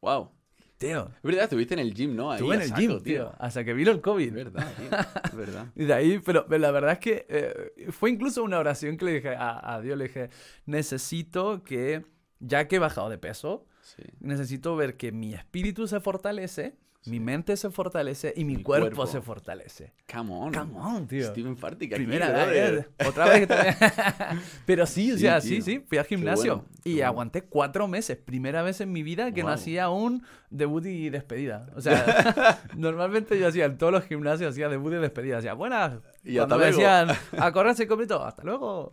Wow. 0.00 0.30
Tío, 0.78 1.08
Es 1.16 1.22
verdad, 1.22 1.44
estuviste 1.44 1.72
en 1.74 1.80
el 1.80 1.94
gym, 1.94 2.14
¿no? 2.14 2.30
Ahí 2.30 2.36
estuve 2.36 2.54
en 2.56 2.60
el 2.62 2.68
saco, 2.68 2.80
gym, 2.80 3.02
tío, 3.02 3.32
hasta 3.38 3.64
que 3.64 3.72
vino 3.72 3.90
el 3.90 4.00
COVID. 4.02 4.28
Es 4.28 4.34
verdad, 4.44 4.72
tío. 4.76 4.98
Es 5.24 5.34
verdad. 5.36 5.66
Y 5.74 5.84
de 5.86 5.94
ahí, 5.94 6.18
pero, 6.18 6.46
pero 6.46 6.58
la 6.60 6.70
verdad 6.70 6.92
es 6.92 6.98
que 6.98 7.26
eh, 7.30 7.90
fue 7.92 8.10
incluso 8.10 8.42
una 8.44 8.58
oración 8.58 8.96
que 8.98 9.04
le 9.06 9.12
dije 9.14 9.30
a, 9.34 9.74
a 9.74 9.80
Dios, 9.80 9.96
le 9.96 10.04
dije, 10.08 10.28
necesito 10.66 11.62
que, 11.64 12.04
ya 12.40 12.68
que 12.68 12.76
he 12.76 12.78
bajado 12.78 13.08
de 13.08 13.18
peso, 13.18 13.66
Sí. 13.80 14.02
necesito 14.18 14.74
ver 14.74 14.96
que 14.96 15.12
mi 15.12 15.32
espíritu 15.32 15.86
se 15.86 16.00
fortalece, 16.00 16.74
mi 17.06 17.16
Sí. 17.18 17.20
mente 17.20 17.56
se 17.56 17.70
fortalece 17.70 18.32
y 18.36 18.44
mi, 18.44 18.56
Mi 18.56 18.62
cuerpo, 18.62 18.86
cuerpo. 18.86 19.06
se 19.06 19.20
fortalece. 19.20 19.92
Come 20.12 20.32
on. 20.32 20.52
Come 20.54 20.78
on, 20.78 21.06
tío. 21.06 21.26
Steven 21.30 21.56
Fartic 21.56 21.92
aquí, 21.92 22.02
Primera 22.04 22.46
vez, 22.46 22.86
otra 23.06 23.26
vez. 23.28 23.48
Pero 24.66 24.86
sí, 24.86 25.12
o 25.12 25.14
Sí, 25.14 25.20
sea, 25.20 25.40
tío. 25.40 25.48
sí, 25.50 25.62
sí, 25.62 25.78
fui 25.86 25.98
al 25.98 26.04
gimnasio 26.04 26.56
bueno, 26.56 26.68
y 26.84 26.92
bueno. 26.94 27.06
aguanté 27.06 27.42
cuatro 27.42 27.88
meses. 27.88 28.16
Primera 28.16 28.62
vez 28.62 28.80
en 28.80 28.92
mi 28.92 29.02
vida 29.02 29.32
que 29.32 29.42
no 29.42 29.46
Wow. 29.48 29.54
hacía 29.54 29.88
un 29.88 30.24
debut 30.50 30.84
y 30.86 31.10
despedida. 31.10 31.66
O 31.76 31.80
sea, 31.80 32.60
normalmente 32.76 33.38
yo 33.38 33.48
hacía 33.48 33.66
en 33.66 33.78
todos 33.78 33.92
los 33.92 34.04
gimnasios, 34.04 34.50
hacía 34.52 34.68
debut 34.68 34.92
y 34.94 34.96
despedida. 34.96 35.38
Hacía, 35.38 35.54
buenas, 35.54 36.00
Y 36.24 36.38
hasta 36.38 36.56
me 36.56 36.70
luego. 36.70 36.78
decían, 36.78 37.08
a 37.38 37.52
correr 37.52 37.74
cinco 37.76 37.96
minutos, 37.96 38.22
hasta 38.24 38.42
luego. 38.42 38.90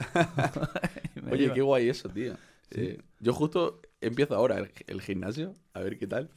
Me 1.21 1.32
Oye, 1.34 1.45
iba. 1.45 1.54
qué 1.54 1.62
guay 1.62 1.89
eso, 1.89 2.10
tío. 2.10 2.36
Eh, 2.71 2.99
yo 3.19 3.34
justo 3.34 3.82
empiezo 4.02 4.36
ahora 4.36 4.58
el, 4.58 4.71
el 4.88 5.02
gimnasio, 5.02 5.54
a 5.73 5.80
ver 5.82 5.97
qué 5.97 6.08
tal. 6.08 6.30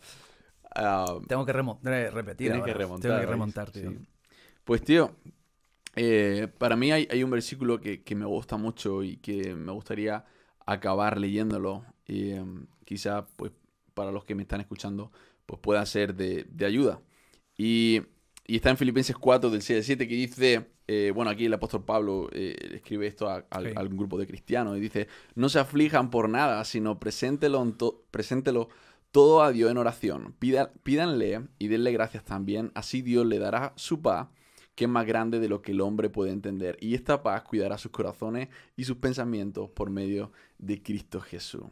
Ah, 0.79 1.19
Tengo 1.27 1.45
que 1.47 1.53
remo- 1.53 1.79
re- 1.83 2.11
repetir 2.11 2.49
Tienes 2.49 2.63
que 2.65 2.71
ahora. 2.73 2.79
remontar. 2.85 3.11
Tengo 3.11 3.21
que 3.21 3.27
remontar, 3.27 3.71
tío. 3.71 3.91
Sí. 3.91 3.99
Pues, 4.65 4.83
tío, 4.83 5.13
eh, 5.95 6.49
para 6.59 6.77
mí 6.77 6.93
hay, 6.93 7.09
hay 7.11 7.23
un 7.23 7.31
versículo 7.31 7.81
que, 7.81 8.03
que 8.03 8.15
me 8.15 8.27
gusta 8.27 8.57
mucho 8.57 9.03
y 9.03 9.17
que 9.17 9.55
me 9.55 9.73
gustaría 9.73 10.25
acabar 10.67 11.19
leyéndolo. 11.19 11.85
Y 12.07 12.31
em, 12.33 12.67
quizá, 12.85 13.27
pues, 13.37 13.53
para 13.95 14.13
los 14.13 14.25
que 14.25 14.35
me 14.35 14.43
están 14.43 14.61
escuchando, 14.61 15.11
pues 15.47 15.61
pueda 15.61 15.85
ser 15.87 16.15
de, 16.15 16.45
de 16.51 16.67
ayuda. 16.67 17.01
Y, 17.57 18.03
y 18.47 18.57
está 18.57 18.71
en 18.71 18.77
Filipenses 18.77 19.17
4, 19.17 19.49
del 19.51 19.63
6 19.63 19.79
al 19.79 19.85
7, 19.85 20.07
que 20.09 20.15
dice, 20.15 20.67
eh, 20.87 21.13
bueno, 21.15 21.31
aquí 21.31 21.47
el 21.47 21.55
apóstol 21.55 21.85
Pablo 21.85 22.29
eh, 22.33 22.55
escribe 22.75 23.07
esto 23.07 23.29
a, 23.31 23.47
al- 23.51 23.69
Sí. 23.71 23.73
a 23.75 23.81
un 23.83 23.97
grupo 23.97 24.19
de 24.19 24.27
cristianos 24.27 24.77
y 24.77 24.81
dice, 24.81 25.09
no 25.35 25.49
se 25.49 25.59
aflijan 25.59 26.11
por 26.11 26.29
nada, 26.29 26.63
sino 26.65 26.99
preséntelo, 27.01 27.63
en 27.63 27.73
to- 27.73 28.05
preséntelo 28.11 28.69
todo 29.17 29.43
a 29.43 29.51
Dios 29.51 29.71
en 29.71 29.79
oración. 29.79 30.35
Pida- 30.39 30.73
pídanle 30.83 31.49
y 31.59 31.69
denle 31.69 31.91
gracias 31.91 32.23
también, 32.23 32.71
así 32.75 33.01
Dios 33.01 33.25
le 33.25 33.39
dará 33.39 33.73
su 33.75 34.03
paz, 34.03 34.29
que 34.75 34.85
es 34.85 34.91
más 34.91 35.07
grande 35.07 35.41
de 35.41 35.49
lo 35.49 35.63
que 35.63 35.73
el 35.73 35.81
hombre 35.81 36.11
puede 36.11 36.33
entender. 36.33 36.77
Y 36.83 36.95
esta 36.95 37.23
paz 37.23 37.43
cuidará 37.45 37.79
sus 37.79 37.91
corazones 37.93 38.49
y 38.77 38.85
sus 38.85 38.99
pensamientos 38.99 39.71
por 39.71 39.89
medio 39.89 40.33
de 40.59 40.83
Cristo 40.83 41.23
Jesús. 41.23 41.65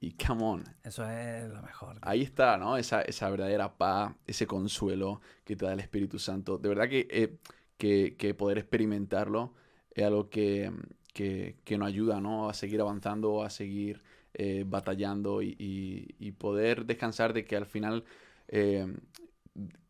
Y 0.00 0.12
come 0.12 0.44
on, 0.44 0.64
Eso 0.84 1.04
es 1.10 1.48
lo 1.48 1.62
mejor. 1.62 1.94
tío. 1.94 2.00
Ahí 2.08 2.22
está, 2.22 2.56
¿no? 2.58 2.76
Esa, 2.76 3.02
esa 3.02 3.28
verdadera 3.28 3.76
paz, 3.76 4.14
ese 4.28 4.46
consuelo 4.46 5.20
que 5.44 5.56
te 5.56 5.64
da 5.66 5.72
el 5.72 5.80
Espíritu 5.80 6.20
Santo. 6.20 6.58
De 6.58 6.68
verdad 6.68 6.88
que, 6.88 7.08
eh, 7.10 7.38
que, 7.76 8.14
que 8.16 8.34
poder 8.34 8.58
experimentarlo 8.58 9.52
es 9.90 10.04
algo 10.04 10.30
que, 10.30 10.70
que, 11.12 11.56
que 11.64 11.76
nos 11.76 11.88
ayuda, 11.88 12.20
¿no? 12.20 12.48
A 12.48 12.54
seguir 12.54 12.80
avanzando, 12.80 13.42
a 13.42 13.50
seguir 13.50 14.00
eh, 14.34 14.64
batallando 14.66 15.42
y, 15.42 15.56
y- 15.58 16.14
y 16.18 16.32
poder 16.32 16.86
descansar 16.86 17.32
de 17.32 17.44
que 17.44 17.56
al 17.56 17.66
final 17.66 18.04
eh, 18.48 18.86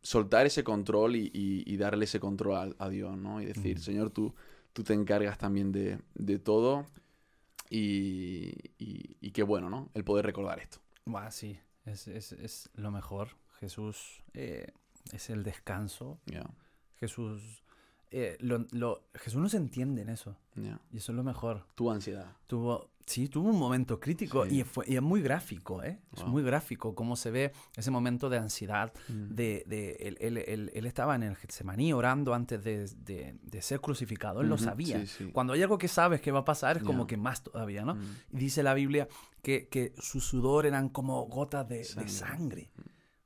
soltar 0.01 0.45
ese 0.45 0.63
control 0.63 1.15
y, 1.15 1.77
darle 1.77 2.05
ese 2.05 2.19
control 2.19 2.75
a, 2.77 2.85
a 2.85 2.89
Dios, 2.89 3.17
¿no? 3.17 3.41
Y 3.41 3.45
decir. 3.45 3.79
Señor, 3.79 4.09
tú, 4.11 4.33
tú 4.73 4.83
te 4.83 4.93
encargas 4.93 5.37
también 5.37 5.71
de, 5.71 5.99
de 6.15 6.39
todo 6.39 6.85
y, 7.69 8.51
qué 9.31 9.43
bueno, 9.43 9.69
¿no? 9.69 9.89
El 9.93 10.03
poder 10.03 10.25
recordar 10.25 10.59
esto. 10.59 10.79
Buah, 11.05 11.31
sí, 11.31 11.57
es, 11.85 12.07
es, 12.07 12.31
es 12.33 12.69
lo 12.75 12.91
mejor. 12.91 13.29
Jesús 13.59 14.21
eh, 14.33 14.71
es 15.11 15.29
el 15.29 15.43
descanso. 15.43 16.19
Jesús, 16.99 17.62
eh, 18.15 18.37
lo, 18.39 18.65
lo- 18.71 19.03
Jesús 19.15 19.41
no 19.41 19.49
se 19.49 19.57
entiende 19.57 20.03
en 20.03 20.09
eso. 20.09 20.37
Y 20.91 20.97
eso 20.97 21.11
es 21.11 21.15
lo 21.15 21.23
mejor. 21.23 21.65
Tu 21.73 21.89
ansiedad. 21.89 22.31
Tuvo, 22.45 22.91
sí, 23.07 23.27
tuvo 23.27 23.49
un 23.49 23.57
momento 23.57 23.99
crítico 23.99 24.45
Sí. 24.45 24.59
y, 24.59 24.63
fue, 24.63 24.85
y 24.87 24.95
es 24.95 25.01
muy 25.01 25.19
gráfico, 25.23 25.81
¿eh? 25.81 25.99
Es 26.15 26.23
muy 26.25 26.43
gráfico 26.43 26.93
cómo 26.93 27.15
se 27.15 27.31
ve 27.31 27.51
ese 27.75 27.89
momento 27.89 28.29
de 28.29 28.37
ansiedad. 28.37 28.93
Mm. 29.09 29.33
De, 29.33 29.63
de- 29.65 29.95
él, 29.99 30.17
él- 30.21 30.37
él- 30.37 30.71
él 30.75 30.85
estaba 30.85 31.15
en 31.15 31.23
el 31.23 31.35
Getsemaní 31.35 31.91
orando 31.91 32.35
antes 32.35 32.63
de, 32.63 32.87
de- 32.87 33.35
de 33.41 33.61
ser 33.63 33.81
crucificado. 33.81 34.41
Él 34.41 34.47
lo 34.47 34.59
sabía. 34.59 34.99
sí, 35.01 35.07
sí. 35.07 35.29
Cuando 35.33 35.53
hay 35.53 35.63
algo 35.63 35.79
que 35.79 35.87
sabes 35.87 36.21
que 36.21 36.31
va 36.31 36.39
a 36.41 36.45
pasar, 36.45 36.77
es 36.77 36.83
como 36.83 37.07
que 37.07 37.17
más 37.17 37.41
todavía, 37.41 37.83
¿no? 37.83 37.95
Mm. 37.95 38.01
Y 38.33 38.37
dice 38.37 38.61
la 38.61 38.75
Biblia 38.75 39.07
que, 39.41 39.67
que 39.69 39.93
su 39.97 40.21
sudor 40.21 40.67
eran 40.67 40.89
como 40.89 41.23
gotas 41.25 41.67
de 41.67 41.77
de 41.79 42.07
Sangre. 42.09 42.69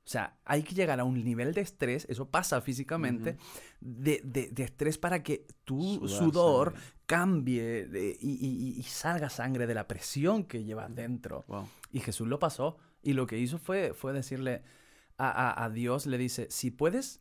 O 0.08 0.10
sea, 0.10 0.38
hay 0.46 0.62
que 0.62 0.74
llegar 0.74 0.98
a 1.00 1.04
un 1.04 1.22
nivel 1.22 1.52
de 1.52 1.60
estrés, 1.60 2.06
eso 2.08 2.30
pasa 2.30 2.62
físicamente, 2.62 3.36
de, 3.78 4.22
de- 4.24 4.48
de 4.48 4.62
estrés 4.62 4.96
para 4.96 5.22
que 5.22 5.46
tu 5.64 5.82
Sudar 6.08 6.08
sudor 6.18 6.72
sangre. 6.72 6.88
cambie 7.04 7.86
de- 7.86 8.16
y, 8.18 8.30
y- 8.46 8.78
y 8.78 8.82
salga 8.84 9.28
sangre 9.28 9.66
de 9.66 9.74
la 9.74 9.86
presión 9.86 10.44
que 10.44 10.64
llevas 10.64 10.94
dentro. 10.94 11.44
Wow. 11.46 11.68
Y 11.92 12.00
Jesús 12.00 12.26
lo 12.26 12.38
pasó. 12.38 12.78
Y 13.02 13.12
lo 13.12 13.26
que 13.26 13.38
hizo 13.38 13.58
fue, 13.58 13.92
fue 13.92 14.14
decirle 14.14 14.62
a, 15.18 15.28
a- 15.28 15.64
a 15.64 15.68
Dios, 15.68 16.06
le 16.06 16.16
dice, 16.16 16.46
si 16.50 16.70
puedes, 16.70 17.20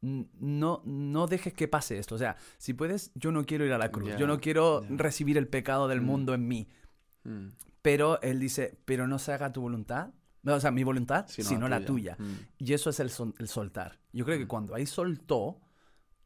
no, 0.00 0.80
no 0.84 1.26
dejes 1.26 1.52
que 1.54 1.66
pase 1.66 1.98
esto. 1.98 2.14
O 2.14 2.18
sea, 2.18 2.36
si 2.56 2.72
puedes, 2.72 3.10
yo 3.16 3.32
no 3.32 3.44
quiero 3.46 3.66
ir 3.66 3.72
a 3.72 3.78
la 3.78 3.90
cruz. 3.90 4.10
Ya, 4.10 4.16
yo 4.16 4.28
no 4.28 4.38
quiero 4.40 4.82
ya. 4.82 4.88
recibir 4.90 5.36
el 5.38 5.48
pecado 5.48 5.88
del 5.88 6.02
Mm. 6.02 6.04
mundo 6.06 6.34
en 6.34 6.46
mí. 6.46 6.68
Mm. 7.24 7.48
Pero 7.82 8.20
él 8.22 8.38
dice, 8.38 8.78
pero 8.84 9.08
no 9.08 9.18
se 9.18 9.32
haga 9.32 9.52
tu 9.52 9.60
voluntad. 9.60 10.10
No, 10.48 10.54
o 10.56 10.60
sea, 10.60 10.70
mi 10.70 10.82
voluntad, 10.84 11.26
sino, 11.28 11.68
la 11.68 11.84
tuya. 11.84 12.16
Mm. 12.18 12.34
Y 12.64 12.72
eso 12.72 12.90
es 12.90 13.00
el, 13.00 13.10
sol- 13.10 13.34
el 13.38 13.48
soltar. 13.48 13.98
Yo 14.12 14.24
creo 14.24 14.38
que 14.38 14.44
Mm. 14.46 14.48
cuando 14.48 14.74
ahí 14.74 14.86
soltó, 14.86 15.60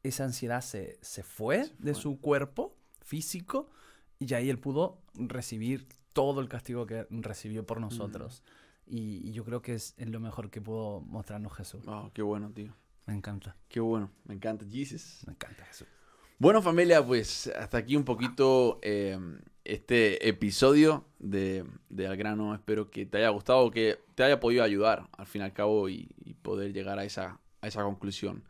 esa 0.03 0.25
ansiedad 0.25 0.61
se, 0.63 0.99
se 1.03 1.23
fue 1.23 1.65
Se 1.65 1.75
de 1.79 1.95
su 1.95 2.21
cuerpo 2.21 2.77
físico 3.01 3.69
y 4.19 4.33
ahí 4.35 4.49
él 4.51 4.59
pudo 4.59 5.01
recibir 5.15 5.87
todo 6.13 6.41
el 6.41 6.49
castigo 6.49 6.87
que 6.87 7.07
recibió 7.11 7.63
Mm. 7.63 7.67
por 7.67 7.81
nosotros. 7.81 8.43
Y, 8.87 9.27
y 9.29 9.33
yo 9.33 9.45
creo 9.45 9.63
que 9.63 9.75
es, 9.75 9.95
es 9.97 10.09
lo 10.09 10.21
mejor 10.21 10.51
que 10.51 10.61
pudo 10.61 11.01
mostrarnos 11.03 11.53
Jesús. 11.55 11.85
Wow, 11.85 12.11
qué 12.13 12.23
bueno, 12.23 12.51
tío. 12.51 12.75
Me 13.07 13.15
encanta, 13.15 13.57
Qué 13.69 13.81
bueno. 13.81 14.11
Me 14.25 14.35
encanta. 14.35 14.65
Jesus. 14.71 15.23
me 15.27 15.33
encanta 15.33 15.65
Jesús. 15.65 15.89
Bueno, 16.39 16.61
familia, 16.63 17.05
pues 17.05 17.47
hasta 17.57 17.79
aquí 17.79 17.95
un 17.97 18.05
poquito 18.05 18.79
eh, 18.83 19.19
este 19.65 20.29
episodio 20.29 21.05
de, 21.19 21.65
de 21.89 22.07
Al 22.07 22.17
Grano. 22.17 22.55
Espero 22.55 22.91
que 22.91 23.07
te 23.07 23.19
haya 23.19 23.29
gustado, 23.31 23.71
que 23.71 23.99
te 24.15 24.23
haya 24.25 24.41
podido 24.41 24.63
ayudar 24.65 25.09
al 25.17 25.27
fin 25.27 25.43
y 25.43 25.45
al 25.45 25.53
cabo 25.53 25.89
y, 25.89 26.09
y 26.25 26.35
poder 26.35 26.73
llegar 26.73 26.99
a 26.99 27.05
esa, 27.05 27.39
a 27.61 27.67
esa 27.69 27.83
conclusión 27.83 28.45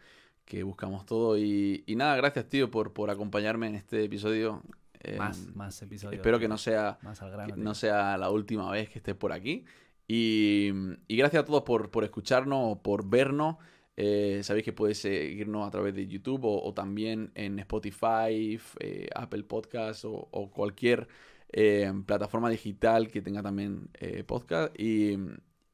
que 0.45 0.63
buscamos 0.63 1.07
todo. 1.07 1.39
Y, 1.39 1.85
y 1.87 1.97
nada, 1.97 2.17
gracias, 2.17 2.49
tío, 2.49 2.71
por, 2.71 2.93
por 2.93 3.11
acompañarme 3.11 3.67
en 3.69 3.75
este 3.75 4.05
episodio. 4.05 4.63
Eh, 5.05 5.17
Más, 5.19 5.55
más 5.55 5.81
episodios. 5.83 6.15
Espero 6.15 6.39
que 6.39 6.49
no 6.49 6.59
sea 6.59 6.99
Más 7.03 7.21
al 7.23 7.31
grano. 7.31 7.49
que 7.49 7.55
tío. 7.55 7.63
no 7.65 7.75
sea 7.75 8.17
la 8.19 8.31
última 8.31 8.71
vez 8.71 8.89
que 8.89 8.99
estés 8.99 9.15
por 9.17 9.33
aquí. 9.33 9.65
Y, 10.09 10.71
y 11.09 11.17
gracias 11.17 11.43
a 11.43 11.47
todos 11.47 11.63
por, 11.63 11.91
por 11.91 12.05
escucharnos, 12.05 12.79
por 12.79 13.09
vernos. 13.09 13.57
Eh, 13.97 14.41
sabéis 14.43 14.65
que 14.65 14.73
podéis 14.73 14.99
seguirnos 14.99 15.67
a 15.67 15.71
través 15.71 15.95
de 15.95 16.07
YouTube 16.07 16.45
o, 16.45 16.63
o 16.63 16.75
también 16.75 17.31
en 17.35 17.59
Spotify, 17.59 18.59
eh, 18.81 19.09
Apple 19.15 19.45
Podcasts 19.45 20.05
o, 20.05 20.29
o 20.31 20.51
cualquier 20.51 21.09
eh, 21.53 21.93
plataforma 22.07 22.49
digital 22.49 23.09
que 23.09 23.23
tenga 23.23 23.43
también 23.43 23.91
podcast. 24.27 24.75
Y, 24.81 25.19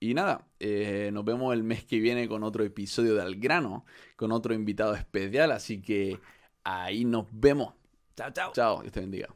y 0.00 0.14
nada, 0.14 0.46
nos 1.12 1.24
vemos 1.24 1.54
el 1.54 1.62
mes 1.62 1.84
que 1.84 2.00
viene 2.00 2.28
con 2.28 2.42
otro 2.42 2.64
episodio 2.64 3.14
de 3.14 3.22
Al 3.22 3.36
Grano, 3.36 3.84
con 4.16 4.32
otro 4.32 4.54
invitado 4.54 4.94
especial. 4.94 5.52
Así 5.52 5.80
que 5.80 6.18
ahí 6.64 7.04
nos 7.04 7.26
vemos. 7.32 7.74
Chao, 8.16 8.30
chao. 8.32 8.52
Chao, 8.52 8.80
Dios 8.82 8.92
te 8.92 9.00
bendiga. 9.00 9.28